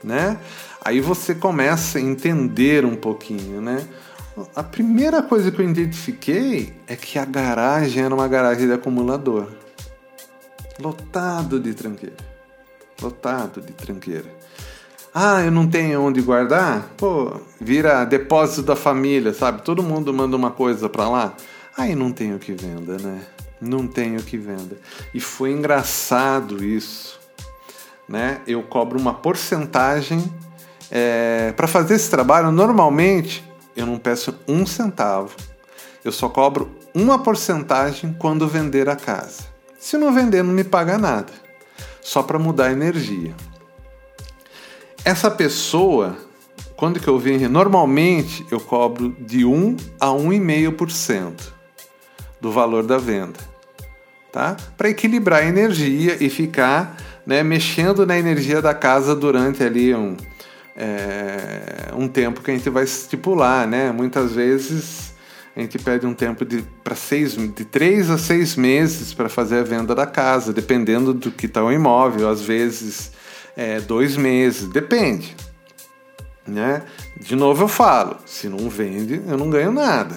Né? 0.03 0.37
Aí 0.87 1.01
você 1.01 1.35
começa 1.35 1.97
a 1.97 2.01
entender 2.01 2.85
um 2.85 2.95
pouquinho, 2.95 3.59
né? 3.59 3.85
A 4.55 4.63
primeira 4.63 5.21
coisa 5.21 5.51
que 5.51 5.61
eu 5.61 5.69
identifiquei 5.69 6.73
é 6.87 6.95
que 6.95 7.19
a 7.19 7.25
garagem 7.25 8.05
era 8.05 8.15
uma 8.15 8.25
garagem 8.25 8.67
de 8.67 8.71
acumulador. 8.71 9.49
Lotado 10.79 11.59
de 11.59 11.73
tranqueira. 11.73 12.15
Lotado 13.01 13.59
de 13.59 13.73
tranqueira. 13.73 14.33
Ah, 15.13 15.43
eu 15.43 15.51
não 15.51 15.67
tenho 15.67 16.01
onde 16.03 16.21
guardar? 16.21 16.87
Pô, 16.95 17.37
vira 17.59 18.05
depósito 18.05 18.63
da 18.63 18.75
família, 18.77 19.33
sabe? 19.33 19.63
Todo 19.63 19.83
mundo 19.83 20.13
manda 20.13 20.37
uma 20.37 20.51
coisa 20.51 20.87
para 20.87 21.09
lá. 21.09 21.33
Aí 21.77 21.95
não 21.95 22.13
tenho 22.13 22.39
que 22.39 22.53
venda, 22.53 22.95
né? 22.97 23.23
Não 23.59 23.85
tenho 23.85 24.23
que 24.23 24.37
venda. 24.37 24.77
E 25.13 25.19
foi 25.19 25.51
engraçado 25.51 26.63
isso, 26.63 27.19
né? 28.07 28.39
Eu 28.47 28.63
cobro 28.63 28.97
uma 28.97 29.13
porcentagem 29.13 30.23
é, 30.91 31.53
para 31.55 31.67
fazer 31.67 31.95
esse 31.95 32.09
trabalho. 32.09 32.51
Normalmente 32.51 33.43
eu 33.75 33.85
não 33.85 33.97
peço 33.97 34.35
um 34.47 34.65
centavo. 34.65 35.35
Eu 36.03 36.11
só 36.11 36.29
cobro 36.29 36.75
uma 36.93 37.21
porcentagem 37.21 38.15
quando 38.17 38.47
vender 38.47 38.89
a 38.89 38.95
casa. 38.95 39.43
Se 39.79 39.97
não 39.97 40.13
vender, 40.13 40.43
não 40.43 40.53
me 40.53 40.63
paga 40.63 40.97
nada. 40.97 41.31
Só 42.01 42.23
para 42.23 42.39
mudar 42.39 42.67
a 42.67 42.71
energia. 42.71 43.35
Essa 45.03 45.29
pessoa, 45.29 46.17
quando 46.75 46.99
que 46.99 47.07
eu 47.07 47.19
venho, 47.19 47.49
normalmente 47.49 48.45
eu 48.51 48.59
cobro 48.59 49.15
de 49.19 49.45
1 49.45 49.77
a 49.99 50.07
1,5% 50.07 51.33
do 52.41 52.51
valor 52.51 52.83
da 52.83 52.97
venda, 52.97 53.39
tá? 54.31 54.57
Para 54.77 54.89
equilibrar 54.89 55.41
a 55.41 55.45
energia 55.45 56.17
e 56.19 56.29
ficar 56.29 56.97
né, 57.25 57.43
mexendo 57.43 58.05
na 58.05 58.17
energia 58.17 58.61
da 58.61 58.73
casa 58.73 59.15
durante 59.15 59.63
ali 59.63 59.93
um, 59.93 60.15
é, 60.77 61.91
um 61.95 62.07
tempo 62.07 62.41
que 62.41 62.51
a 62.51 62.53
gente 62.53 62.69
vai 62.69 62.83
estipular, 62.83 63.67
né? 63.67 63.91
Muitas 63.91 64.33
vezes 64.33 65.11
a 65.55 65.59
gente 65.59 65.79
pede 65.79 66.05
um 66.05 66.13
tempo 66.13 66.45
de 66.45 66.63
para 66.83 66.95
seis 66.95 67.33
de 67.33 67.65
três 67.65 68.11
a 68.11 68.17
seis 68.17 68.55
meses 68.55 69.11
para 69.11 69.27
fazer 69.27 69.57
a 69.57 69.63
venda 69.63 69.95
da 69.95 70.05
casa, 70.05 70.53
dependendo 70.53 71.15
do 71.15 71.31
que 71.31 71.47
está 71.47 71.63
o 71.63 71.71
imóvel. 71.71 72.29
Às 72.29 72.41
vezes 72.41 73.11
é, 73.55 73.79
dois 73.79 74.15
meses, 74.15 74.69
depende. 74.69 75.35
Né? 76.45 76.83
De 77.19 77.35
novo 77.35 77.63
eu 77.63 77.67
falo, 77.67 78.17
se 78.25 78.47
não 78.47 78.69
vende, 78.69 79.21
eu 79.27 79.35
não 79.35 79.49
ganho 79.49 79.71
nada, 79.71 80.15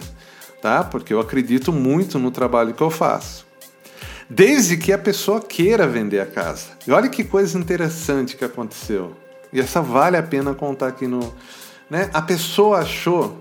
tá? 0.61 0.85
Porque 0.85 1.13
eu 1.13 1.19
acredito 1.19 1.73
muito 1.73 2.19
no 2.19 2.31
trabalho 2.31 2.75
que 2.75 2.83
eu 2.83 2.91
faço. 2.91 3.47
Desde 4.29 4.77
que 4.77 4.93
a 4.93 4.99
pessoa 4.99 5.41
queira 5.41 5.89
vender 5.89 6.21
a 6.21 6.27
casa. 6.27 6.67
E 6.87 6.93
olha 6.93 7.09
que 7.09 7.25
coisa 7.25 7.59
interessante 7.59 8.37
que 8.37 8.45
aconteceu. 8.45 9.17
E 9.53 9.61
essa 9.61 9.81
vale 9.81 10.17
a 10.17 10.23
pena 10.23 10.55
contar 10.55 10.89
aqui 10.89 11.07
no. 11.07 11.35
Né? 11.89 12.11
A 12.13 12.23
pessoa 12.23 12.79
achou. 12.79 13.39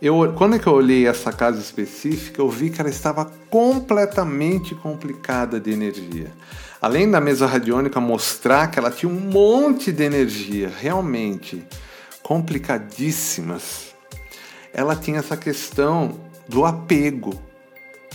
Eu, 0.00 0.32
quando 0.34 0.56
é 0.56 0.58
que 0.58 0.66
eu 0.66 0.72
olhei 0.72 1.06
essa 1.06 1.30
casa 1.30 1.60
específica, 1.60 2.40
eu 2.40 2.48
vi 2.48 2.70
que 2.70 2.80
ela 2.80 2.88
estava 2.88 3.30
completamente 3.50 4.74
complicada 4.74 5.60
de 5.60 5.70
energia 5.70 6.32
além 6.80 7.10
da 7.10 7.20
mesa 7.20 7.46
radiônica 7.46 8.00
mostrar 8.00 8.70
que 8.70 8.78
ela 8.78 8.90
tinha 8.90 9.10
um 9.10 9.20
monte 9.20 9.92
de 9.92 10.02
energia 10.02 10.70
realmente 10.80 11.64
complicadíssimas, 12.22 13.94
ela 14.72 14.96
tinha 14.96 15.18
essa 15.18 15.36
questão 15.36 16.18
do 16.48 16.64
apego, 16.64 17.34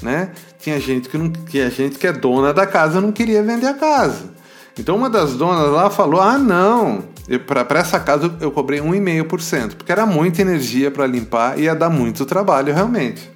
né? 0.02 0.32
Tinha 0.60 0.80
gente 0.80 1.10
que 1.10 1.18
não, 1.18 1.30
que 1.30 1.62
a 1.62 1.70
gente 1.70 1.98
que 1.98 2.08
é 2.08 2.14
dona 2.14 2.54
da 2.54 2.66
casa 2.66 3.00
não 3.00 3.12
queria 3.12 3.44
vender 3.44 3.68
a 3.68 3.74
casa. 3.74 4.34
Então 4.78 4.96
uma 4.96 5.10
das 5.10 5.36
donas 5.36 5.70
lá 5.72 5.90
falou: 5.90 6.20
"Ah, 6.20 6.38
não, 6.38 7.04
para 7.46 7.80
essa 7.80 8.00
casa 8.00 8.36
eu 8.40 8.52
cobrei 8.52 8.80
1,5%, 8.80 9.76
porque 9.76 9.92
era 9.92 10.06
muita 10.06 10.42
energia 10.42 10.92
para 10.92 11.08
limpar 11.08 11.58
e 11.58 11.64
ia 11.64 11.76
dar 11.76 11.90
muito 11.90 12.26
trabalho 12.26 12.74
realmente". 12.74 13.32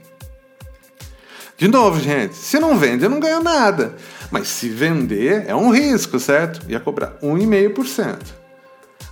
De 1.58 1.68
novo, 1.68 2.00
gente, 2.00 2.36
se 2.36 2.58
não 2.60 2.78
vende, 2.78 3.04
eu 3.04 3.10
não 3.10 3.20
ganho 3.20 3.44
nada. 3.44 3.96
Mas 4.32 4.48
se 4.48 4.70
vender, 4.70 5.44
é 5.48 5.56
um 5.56 5.72
risco, 5.72 6.20
certo? 6.20 6.70
Ia 6.70 6.80
cobrar 6.80 7.18
1,5%. 7.22 8.18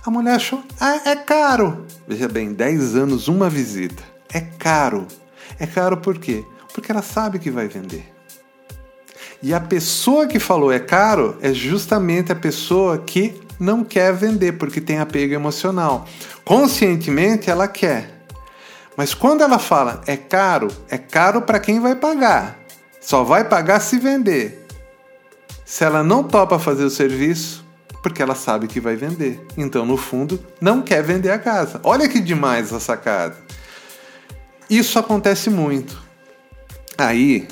A 0.06 0.10
mulher 0.10 0.36
achou, 0.36 0.62
ah, 0.80 1.02
é 1.04 1.16
caro. 1.16 1.84
Veja 2.06 2.28
bem, 2.28 2.54
10 2.54 2.96
anos, 2.96 3.28
uma 3.28 3.50
visita. 3.50 4.02
É 4.32 4.40
caro. 4.40 5.06
É 5.58 5.66
caro 5.66 5.98
por 5.98 6.18
quê? 6.18 6.44
Porque 6.72 6.90
ela 6.90 7.02
sabe 7.02 7.38
que 7.38 7.50
vai 7.50 7.68
vender. 7.68 8.10
E 9.42 9.52
a 9.52 9.60
pessoa 9.60 10.26
que 10.26 10.38
falou 10.38 10.72
é 10.72 10.78
caro 10.78 11.36
é 11.42 11.52
justamente 11.52 12.32
a 12.32 12.36
pessoa 12.36 12.98
que 12.98 13.40
não 13.58 13.84
quer 13.84 14.12
vender 14.12 14.52
porque 14.52 14.80
tem 14.80 14.98
apego 14.98 15.34
emocional. 15.34 16.06
Conscientemente 16.44 17.50
ela 17.50 17.68
quer, 17.68 18.18
mas 18.96 19.14
quando 19.14 19.42
ela 19.42 19.60
fala 19.60 20.00
é 20.06 20.16
caro, 20.16 20.68
é 20.90 20.98
caro 20.98 21.42
para 21.42 21.60
quem 21.60 21.78
vai 21.78 21.94
pagar. 21.94 22.58
Só 23.00 23.22
vai 23.22 23.44
pagar 23.44 23.78
se 23.80 23.96
vender. 23.96 24.66
Se 25.64 25.84
ela 25.84 26.02
não 26.02 26.24
topa 26.24 26.58
fazer 26.58 26.82
o 26.82 26.90
serviço, 26.90 27.64
porque 28.02 28.20
ela 28.20 28.34
sabe 28.34 28.66
que 28.66 28.80
vai 28.80 28.96
vender. 28.96 29.40
Então, 29.56 29.86
no 29.86 29.96
fundo, 29.96 30.44
não 30.60 30.82
quer 30.82 31.02
vender 31.02 31.30
a 31.30 31.38
casa. 31.38 31.80
Olha 31.84 32.08
que 32.08 32.20
demais 32.20 32.72
a 32.72 32.80
sacada. 32.80 33.36
Isso 34.68 34.98
acontece 34.98 35.48
muito. 35.48 36.02
Aí, 36.96 37.46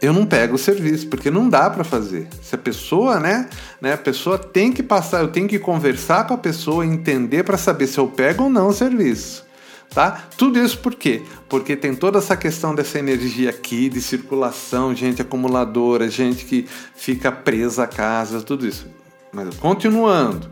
eu 0.00 0.12
não 0.12 0.24
pego 0.24 0.54
o 0.54 0.58
serviço, 0.58 1.08
porque 1.08 1.30
não 1.30 1.48
dá 1.48 1.68
para 1.68 1.84
fazer. 1.84 2.28
Se 2.42 2.54
a 2.54 2.58
pessoa, 2.58 3.20
né, 3.20 3.48
né, 3.80 3.92
a 3.92 3.98
pessoa 3.98 4.38
tem 4.38 4.72
que 4.72 4.82
passar, 4.82 5.20
eu 5.20 5.28
tenho 5.28 5.48
que 5.48 5.58
conversar 5.58 6.26
com 6.26 6.34
a 6.34 6.38
pessoa, 6.38 6.86
entender 6.86 7.44
para 7.44 7.58
saber 7.58 7.86
se 7.86 7.98
eu 7.98 8.08
pego 8.08 8.44
ou 8.44 8.50
não 8.50 8.68
o 8.68 8.72
serviço 8.72 9.50
tá? 9.90 10.24
Tudo 10.36 10.58
isso 10.58 10.78
por 10.78 10.94
quê? 10.94 11.22
Porque 11.48 11.76
tem 11.76 11.94
toda 11.94 12.18
essa 12.18 12.36
questão 12.36 12.74
dessa 12.74 12.98
energia 12.98 13.50
aqui 13.50 13.88
de 13.88 14.00
circulação, 14.00 14.94
gente 14.94 15.20
acumuladora, 15.20 16.08
gente 16.08 16.44
que 16.44 16.66
fica 16.94 17.30
presa 17.30 17.84
a 17.84 17.86
casa, 17.86 18.40
tudo 18.40 18.66
isso. 18.66 18.86
Mas 19.32 19.54
continuando, 19.56 20.50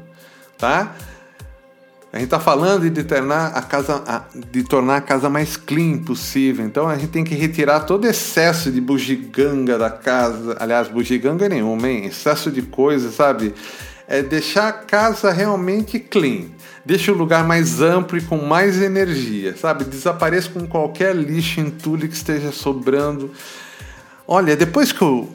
tá? 0.57 0.95
A 2.13 2.17
gente 2.17 2.27
está 2.27 2.41
falando 2.41 2.89
de 2.89 3.05
tornar 3.05 3.49
a 3.49 3.61
casa, 3.61 4.03
de 4.51 4.63
tornar 4.63 4.97
a 4.97 5.01
casa 5.01 5.29
mais 5.29 5.57
clean 5.57 5.99
possível. 5.99 6.65
Então 6.65 6.89
a 6.89 6.97
gente 6.97 7.11
tem 7.11 7.23
que 7.23 7.35
retirar 7.35 7.81
todo 7.81 8.07
excesso 8.07 8.71
de 8.71 8.81
bugiganga 8.81 9.77
da 9.77 9.91
casa. 9.91 10.57
Aliás, 10.59 10.89
bugiganga 10.89 11.49
nenhuma, 11.49 11.89
hein? 11.89 12.07
Excesso 12.07 12.51
de 12.51 12.63
coisa, 12.63 13.11
sabe? 13.11 13.55
É 14.07 14.23
deixar 14.23 14.69
a 14.69 14.73
casa 14.73 15.31
realmente 15.31 15.99
clean 15.99 16.47
deixa 16.89 17.13
o 17.13 17.15
lugar 17.15 17.47
mais 17.47 17.83
amplo 17.83 18.17
e 18.17 18.23
com 18.23 18.39
mais 18.39 18.81
energia, 18.81 19.55
sabe? 19.55 19.85
Desapareça 19.85 20.49
com 20.49 20.67
qualquer 20.67 21.15
lixo, 21.15 21.61
entulho 21.61 22.09
que 22.09 22.15
esteja 22.15 22.51
sobrando. 22.51 23.31
Olha, 24.27 24.57
depois 24.57 24.91
que 24.91 25.03
eu, 25.03 25.29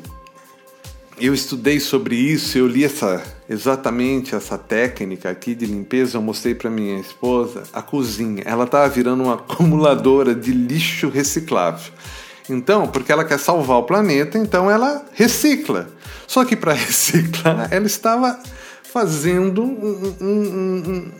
eu 1.19 1.33
estudei 1.33 1.79
sobre 1.79 2.15
isso, 2.15 2.57
eu 2.57 2.67
li 2.67 2.83
essa, 2.83 3.21
exatamente 3.49 4.35
essa 4.35 4.57
técnica 4.57 5.29
aqui 5.29 5.53
de 5.53 5.65
limpeza, 5.65 6.17
eu 6.17 6.21
mostrei 6.21 6.55
para 6.55 6.69
minha 6.69 6.99
esposa 6.99 7.63
a 7.71 7.81
cozinha. 7.81 8.43
Ela 8.45 8.65
estava 8.65 8.87
virando 8.89 9.23
uma 9.23 9.35
acumuladora 9.35 10.33
de 10.33 10.51
lixo 10.51 11.09
reciclável. 11.09 11.91
Então, 12.49 12.87
porque 12.87 13.11
ela 13.11 13.23
quer 13.23 13.39
salvar 13.39 13.77
o 13.77 13.83
planeta, 13.83 14.37
então 14.37 14.69
ela 14.69 15.05
recicla. 15.13 15.87
Só 16.27 16.43
que 16.43 16.55
para 16.55 16.73
reciclar, 16.73 17.67
ela 17.71 17.85
estava 17.85 18.39
fazendo 18.83 19.63
um, 19.63 20.15
um, 20.21 20.27
um 20.27 21.11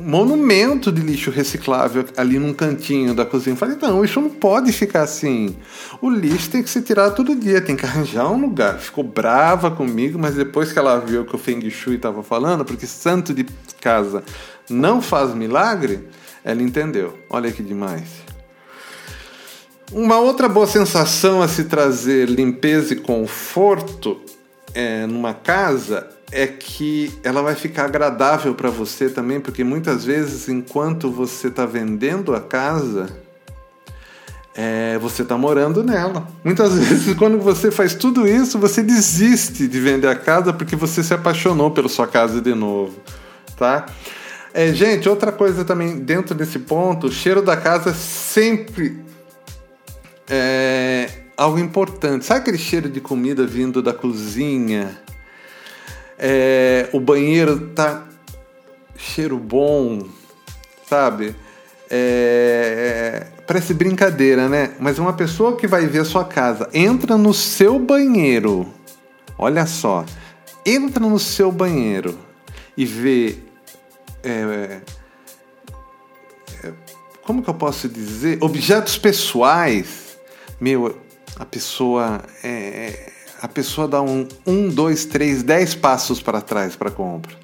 monumento 0.00 0.90
de 0.90 1.02
lixo 1.02 1.30
reciclável 1.30 2.04
ali 2.16 2.38
num 2.38 2.54
cantinho 2.54 3.14
da 3.14 3.26
cozinha. 3.26 3.54
Eu 3.54 3.58
falei, 3.58 3.76
não, 3.80 4.04
isso 4.04 4.20
não 4.20 4.30
pode 4.30 4.72
ficar 4.72 5.02
assim. 5.02 5.56
O 6.00 6.08
lixo 6.08 6.50
tem 6.50 6.62
que 6.62 6.70
ser 6.70 6.82
tirado 6.82 7.14
todo 7.14 7.36
dia, 7.36 7.60
tem 7.60 7.76
que 7.76 7.84
arranjar 7.84 8.30
um 8.30 8.40
lugar. 8.40 8.78
Ficou 8.78 9.04
brava 9.04 9.70
comigo, 9.70 10.18
mas 10.18 10.34
depois 10.34 10.72
que 10.72 10.78
ela 10.78 10.98
viu 10.98 11.24
que 11.24 11.34
o 11.34 11.38
Feng 11.38 11.68
Shui 11.70 11.96
estava 11.96 12.22
falando, 12.22 12.64
porque 12.64 12.86
santo 12.86 13.34
de 13.34 13.44
casa 13.80 14.22
não 14.68 15.02
faz 15.02 15.34
milagre, 15.34 16.08
ela 16.42 16.62
entendeu. 16.62 17.18
Olha 17.28 17.52
que 17.52 17.62
demais. 17.62 18.24
Uma 19.92 20.18
outra 20.18 20.48
boa 20.48 20.66
sensação 20.66 21.42
a 21.42 21.48
se 21.48 21.64
trazer 21.64 22.28
limpeza 22.28 22.94
e 22.94 22.96
conforto 22.96 24.20
é, 24.74 25.06
numa 25.06 25.32
casa 25.32 26.15
é 26.32 26.46
que 26.46 27.12
ela 27.22 27.42
vai 27.42 27.54
ficar 27.54 27.84
agradável 27.84 28.54
para 28.54 28.70
você 28.70 29.08
também, 29.08 29.40
porque 29.40 29.62
muitas 29.62 30.04
vezes, 30.04 30.48
enquanto 30.48 31.10
você 31.10 31.48
está 31.48 31.64
vendendo 31.64 32.34
a 32.34 32.40
casa, 32.40 33.08
é, 34.54 34.98
você 34.98 35.22
está 35.22 35.36
morando 35.36 35.84
nela. 35.84 36.26
Muitas 36.42 36.72
vezes, 36.78 37.14
quando 37.14 37.38
você 37.38 37.70
faz 37.70 37.94
tudo 37.94 38.26
isso, 38.26 38.58
você 38.58 38.82
desiste 38.82 39.68
de 39.68 39.80
vender 39.80 40.08
a 40.08 40.16
casa 40.16 40.52
porque 40.52 40.74
você 40.74 41.02
se 41.02 41.14
apaixonou 41.14 41.70
pela 41.70 41.88
sua 41.88 42.06
casa 42.06 42.40
de 42.40 42.54
novo, 42.54 42.94
tá? 43.56 43.86
É, 44.52 44.72
gente, 44.72 45.08
outra 45.08 45.30
coisa 45.30 45.64
também 45.64 45.98
dentro 45.98 46.34
desse 46.34 46.58
ponto, 46.58 47.08
o 47.08 47.12
cheiro 47.12 47.42
da 47.42 47.56
casa 47.56 47.92
sempre 47.92 49.04
é 50.28 51.10
algo 51.36 51.58
importante. 51.58 52.24
Sabe 52.24 52.40
aquele 52.40 52.58
cheiro 52.58 52.88
de 52.88 53.00
comida 53.00 53.46
vindo 53.46 53.82
da 53.82 53.92
cozinha? 53.92 54.98
É, 56.18 56.88
o 56.92 57.00
banheiro 57.00 57.68
tá 57.68 58.06
cheiro 58.96 59.38
bom, 59.38 60.06
sabe? 60.88 61.34
É, 61.90 63.26
parece 63.46 63.74
brincadeira, 63.74 64.48
né? 64.48 64.74
Mas 64.80 64.98
uma 64.98 65.12
pessoa 65.12 65.56
que 65.56 65.66
vai 65.66 65.86
ver 65.86 66.00
a 66.00 66.04
sua 66.04 66.24
casa 66.24 66.68
entra 66.72 67.16
no 67.16 67.32
seu 67.32 67.78
banheiro, 67.78 68.66
olha 69.38 69.66
só, 69.66 70.04
entra 70.64 71.00
no 71.06 71.18
seu 71.18 71.52
banheiro 71.52 72.18
e 72.76 72.84
vê. 72.84 73.36
É, 74.22 74.80
é, 76.64 76.72
como 77.22 77.42
que 77.42 77.50
eu 77.50 77.54
posso 77.54 77.88
dizer? 77.88 78.38
Objetos 78.40 78.98
pessoais. 78.98 80.16
Meu, 80.60 81.00
a 81.36 81.44
pessoa. 81.44 82.22
É, 82.42 83.12
a 83.40 83.48
pessoa 83.48 83.86
dá 83.86 84.02
um, 84.02 84.26
um, 84.46 84.68
dois, 84.68 85.04
três, 85.04 85.42
dez 85.42 85.74
passos 85.74 86.20
para 86.20 86.40
trás 86.40 86.76
para 86.76 86.90
compra. 86.90 87.34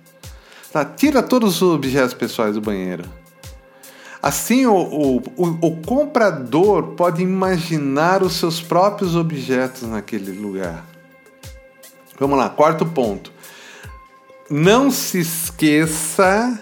Tá? 0.72 0.84
Tira 0.84 1.22
todos 1.22 1.60
os 1.60 1.74
objetos 1.74 2.14
pessoais 2.14 2.54
do 2.54 2.60
banheiro 2.60 3.04
Assim, 4.22 4.66
o, 4.66 4.76
o, 4.76 5.46
o, 5.60 5.76
comprador 5.84 6.94
pode 6.94 7.20
imaginar 7.20 8.22
os 8.22 8.34
seus 8.34 8.62
próprios 8.62 9.16
objetos 9.16 9.82
naquele 9.82 10.30
lugar. 10.30 10.86
Vamos 12.20 12.38
lá, 12.38 12.48
quarto 12.48 12.86
ponto. 12.86 13.32
Não 14.48 14.92
se 14.92 15.18
esqueça 15.18 16.56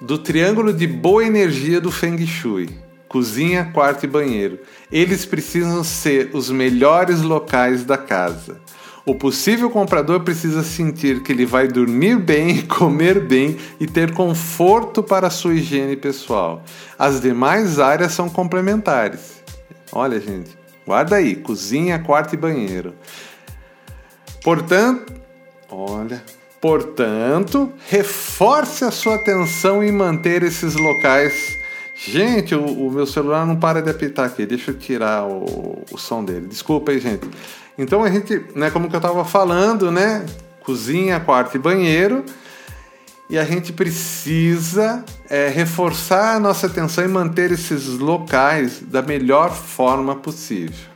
do 0.00 0.18
triângulo 0.18 0.72
de 0.72 0.88
boa 0.88 1.24
energia 1.24 1.80
do 1.80 1.92
Feng 1.92 2.26
Shui: 2.26 2.76
cozinha, 3.16 3.70
quarto 3.72 4.04
e 4.04 4.06
banheiro. 4.06 4.58
Eles 4.92 5.24
precisam 5.24 5.82
ser 5.82 6.32
os 6.34 6.50
melhores 6.50 7.22
locais 7.22 7.82
da 7.82 7.96
casa. 7.96 8.60
O 9.06 9.14
possível 9.14 9.70
comprador 9.70 10.20
precisa 10.20 10.62
sentir 10.62 11.22
que 11.22 11.32
ele 11.32 11.46
vai 11.46 11.66
dormir 11.66 12.18
bem, 12.18 12.60
comer 12.68 13.20
bem 13.20 13.56
e 13.80 13.86
ter 13.86 14.12
conforto 14.12 15.02
para 15.02 15.30
sua 15.30 15.54
higiene 15.54 15.96
pessoal. 15.96 16.62
As 16.98 17.18
demais 17.18 17.78
áreas 17.78 18.12
são 18.12 18.28
complementares. 18.28 19.42
Olha, 19.90 20.20
gente, 20.20 20.50
guarda 20.86 21.16
aí: 21.16 21.36
cozinha, 21.36 21.98
quarto 21.98 22.34
e 22.34 22.36
banheiro. 22.36 22.94
Portanto, 24.44 25.10
olha, 25.70 26.22
portanto, 26.60 27.72
reforce 27.88 28.84
a 28.84 28.90
sua 28.90 29.14
atenção 29.14 29.82
em 29.82 29.90
manter 29.90 30.42
esses 30.42 30.74
locais. 30.74 31.64
Gente, 31.98 32.54
o, 32.54 32.62
o 32.62 32.90
meu 32.90 33.06
celular 33.06 33.46
não 33.46 33.56
para 33.56 33.80
de 33.80 33.90
apitar 33.90 34.26
aqui. 34.26 34.44
Deixa 34.44 34.70
eu 34.70 34.78
tirar 34.78 35.24
o, 35.24 35.82
o 35.90 35.98
som 35.98 36.24
dele. 36.24 36.46
Desculpa 36.46 36.92
aí, 36.92 37.00
gente. 37.00 37.28
Então 37.78 38.04
a 38.04 38.10
gente, 38.10 38.44
né, 38.54 38.70
como 38.70 38.88
que 38.88 38.94
eu 38.94 38.98
estava 38.98 39.24
falando, 39.24 39.90
né, 39.90 40.24
cozinha, 40.62 41.18
quarto 41.20 41.56
e 41.56 41.58
banheiro, 41.58 42.24
e 43.28 43.38
a 43.38 43.44
gente 43.44 43.72
precisa 43.72 45.04
é, 45.28 45.48
reforçar 45.48 46.36
a 46.36 46.40
nossa 46.40 46.66
atenção 46.66 47.04
e 47.04 47.08
manter 47.08 47.50
esses 47.50 47.86
locais 47.98 48.80
da 48.80 49.02
melhor 49.02 49.52
forma 49.52 50.14
possível. 50.14 50.90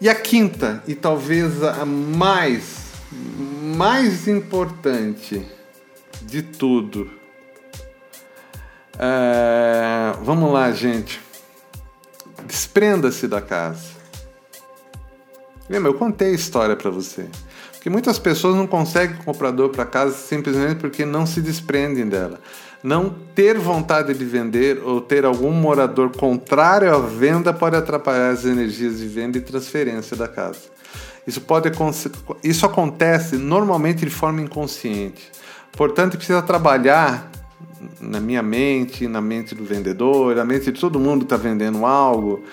E 0.00 0.08
a 0.08 0.14
quinta, 0.14 0.82
e 0.88 0.94
talvez 0.94 1.62
a 1.62 1.84
mais, 1.84 2.76
mais 3.76 4.26
importante 4.26 5.46
de 6.22 6.42
tudo. 6.42 7.21
É, 9.04 10.14
vamos 10.22 10.52
lá, 10.52 10.70
gente. 10.70 11.20
Desprenda-se 12.46 13.26
da 13.26 13.40
casa. 13.40 14.00
Lembra, 15.68 15.90
eu 15.90 15.94
contei 15.94 16.28
a 16.28 16.34
história 16.34 16.76
para 16.76 16.88
você. 16.88 17.26
Porque 17.72 17.90
muitas 17.90 18.16
pessoas 18.20 18.54
não 18.54 18.64
conseguem 18.64 19.16
comprador 19.24 19.70
para 19.70 19.84
casa 19.84 20.14
simplesmente 20.14 20.76
porque 20.76 21.04
não 21.04 21.26
se 21.26 21.40
desprendem 21.40 22.08
dela. 22.08 22.38
Não 22.80 23.10
ter 23.34 23.58
vontade 23.58 24.14
de 24.14 24.24
vender 24.24 24.80
ou 24.84 25.00
ter 25.00 25.24
algum 25.24 25.50
morador 25.50 26.16
contrário 26.16 26.94
à 26.94 27.00
venda 27.00 27.52
pode 27.52 27.74
atrapalhar 27.74 28.30
as 28.30 28.44
energias 28.44 28.98
de 28.98 29.08
venda 29.08 29.36
e 29.36 29.40
transferência 29.40 30.16
da 30.16 30.28
casa. 30.28 30.60
Isso, 31.26 31.40
pode, 31.40 31.72
isso 32.44 32.64
acontece 32.64 33.36
normalmente 33.36 34.04
de 34.04 34.10
forma 34.10 34.40
inconsciente. 34.40 35.28
Portanto, 35.72 36.16
precisa 36.16 36.42
trabalhar 36.42 37.32
na 38.00 38.20
minha 38.20 38.42
mente, 38.42 39.06
na 39.06 39.20
mente 39.20 39.54
do 39.54 39.64
vendedor, 39.64 40.36
na 40.36 40.44
mente 40.44 40.70
de 40.70 40.80
todo 40.80 40.98
mundo 40.98 41.20
que 41.20 41.34
está 41.34 41.36
vendendo 41.36 41.84
algo, 41.84 42.44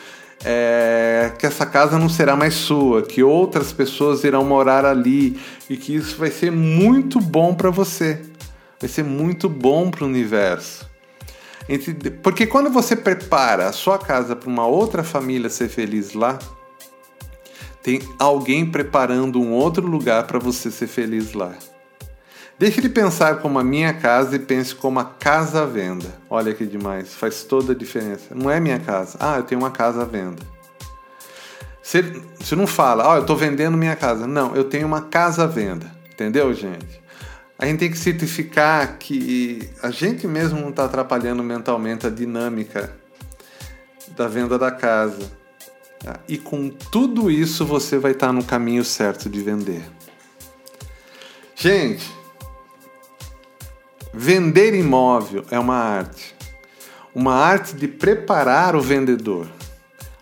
é, 0.43 1.31
que 1.37 1.45
essa 1.45 1.65
casa 1.65 1.97
não 1.97 2.09
será 2.09 2.35
mais 2.35 2.53
sua, 2.53 3.01
que 3.01 3.21
outras 3.23 3.71
pessoas 3.73 4.23
irão 4.23 4.43
morar 4.43 4.85
ali 4.85 5.39
e 5.69 5.75
que 5.75 5.95
isso 5.95 6.17
vai 6.17 6.31
ser 6.31 6.51
muito 6.51 7.19
bom 7.19 7.53
para 7.53 7.69
você, 7.69 8.21
vai 8.79 8.89
ser 8.89 9.03
muito 9.03 9.49
bom 9.49 9.91
para 9.91 10.03
o 10.03 10.07
universo. 10.07 10.87
Porque 12.23 12.47
quando 12.47 12.69
você 12.71 12.95
prepara 12.95 13.67
a 13.67 13.71
sua 13.71 13.99
casa 13.99 14.35
para 14.35 14.49
uma 14.49 14.65
outra 14.65 15.03
família 15.03 15.49
ser 15.49 15.69
feliz 15.69 16.13
lá, 16.13 16.39
tem 17.83 18.01
alguém 18.17 18.65
preparando 18.65 19.39
um 19.39 19.51
outro 19.51 19.85
lugar 19.85 20.25
para 20.25 20.39
você 20.39 20.71
ser 20.71 20.87
feliz 20.87 21.33
lá. 21.33 21.53
Deixe 22.59 22.81
de 22.81 22.89
pensar 22.89 23.37
como 23.37 23.57
a 23.57 23.63
minha 23.63 23.93
casa 23.93 24.35
e 24.35 24.39
pense 24.39 24.75
como 24.75 24.99
a 24.99 25.05
casa 25.05 25.63
à 25.63 25.65
venda. 25.65 26.13
Olha 26.29 26.53
que 26.53 26.65
demais, 26.65 27.13
faz 27.13 27.41
toda 27.41 27.71
a 27.71 27.75
diferença. 27.75 28.35
Não 28.35 28.51
é 28.51 28.59
minha 28.59 28.77
casa. 28.77 29.17
Ah, 29.17 29.37
eu 29.37 29.43
tenho 29.43 29.61
uma 29.61 29.71
casa 29.71 30.01
à 30.01 30.05
venda. 30.05 30.41
Você, 31.81 32.01
você 32.37 32.57
não 32.57 32.67
fala, 32.67 33.07
ó, 33.07 33.13
oh, 33.13 33.15
eu 33.15 33.21
estou 33.21 33.37
vendendo 33.37 33.77
minha 33.77 33.95
casa. 33.95 34.27
Não, 34.27 34.53
eu 34.57 34.65
tenho 34.65 34.85
uma 34.85 35.03
casa 35.03 35.45
à 35.45 35.47
venda. 35.47 35.89
Entendeu, 36.11 36.53
gente? 36.53 37.01
A 37.57 37.65
gente 37.65 37.79
tem 37.79 37.89
que 37.89 37.97
certificar 37.97 38.97
que 38.97 39.69
a 39.81 39.89
gente 39.89 40.27
mesmo 40.27 40.59
não 40.59 40.69
está 40.69 40.83
atrapalhando 40.83 41.41
mentalmente 41.41 42.07
a 42.07 42.09
dinâmica 42.09 42.93
da 44.17 44.27
venda 44.27 44.59
da 44.59 44.69
casa. 44.69 45.31
E 46.27 46.37
com 46.37 46.69
tudo 46.69 47.31
isso 47.31 47.65
você 47.65 47.97
vai 47.97 48.11
estar 48.11 48.27
tá 48.27 48.33
no 48.33 48.43
caminho 48.43 48.83
certo 48.83 49.29
de 49.29 49.41
vender. 49.41 49.83
Gente, 51.55 52.18
Vender 54.13 54.73
imóvel 54.73 55.45
é 55.51 55.59
uma 55.59 55.75
arte. 55.75 56.35
Uma 57.13 57.35
arte 57.35 57.75
de 57.75 57.87
preparar 57.87 58.75
o 58.75 58.81
vendedor, 58.81 59.47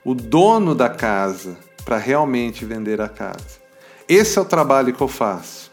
o 0.03 0.13
dono 0.13 0.75
da 0.75 0.89
casa, 0.89 1.57
para 1.85 1.97
realmente 1.97 2.65
vender 2.65 2.99
a 2.99 3.07
casa. 3.07 3.61
Esse 4.07 4.37
é 4.37 4.41
o 4.41 4.45
trabalho 4.45 4.93
que 4.93 5.01
eu 5.01 5.07
faço. 5.07 5.71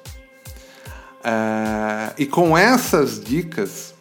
É, 1.24 2.12
e 2.16 2.24
com 2.24 2.56
essas 2.56 3.18
dicas 3.18 3.92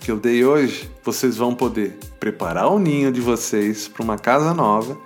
que 0.00 0.10
eu 0.10 0.18
dei 0.18 0.44
hoje, 0.44 0.90
vocês 1.04 1.36
vão 1.36 1.54
poder 1.54 1.98
preparar 2.18 2.68
o 2.68 2.80
ninho 2.80 3.12
de 3.12 3.20
vocês 3.20 3.86
para 3.86 4.02
uma 4.02 4.18
casa 4.18 4.52
nova 4.52 4.98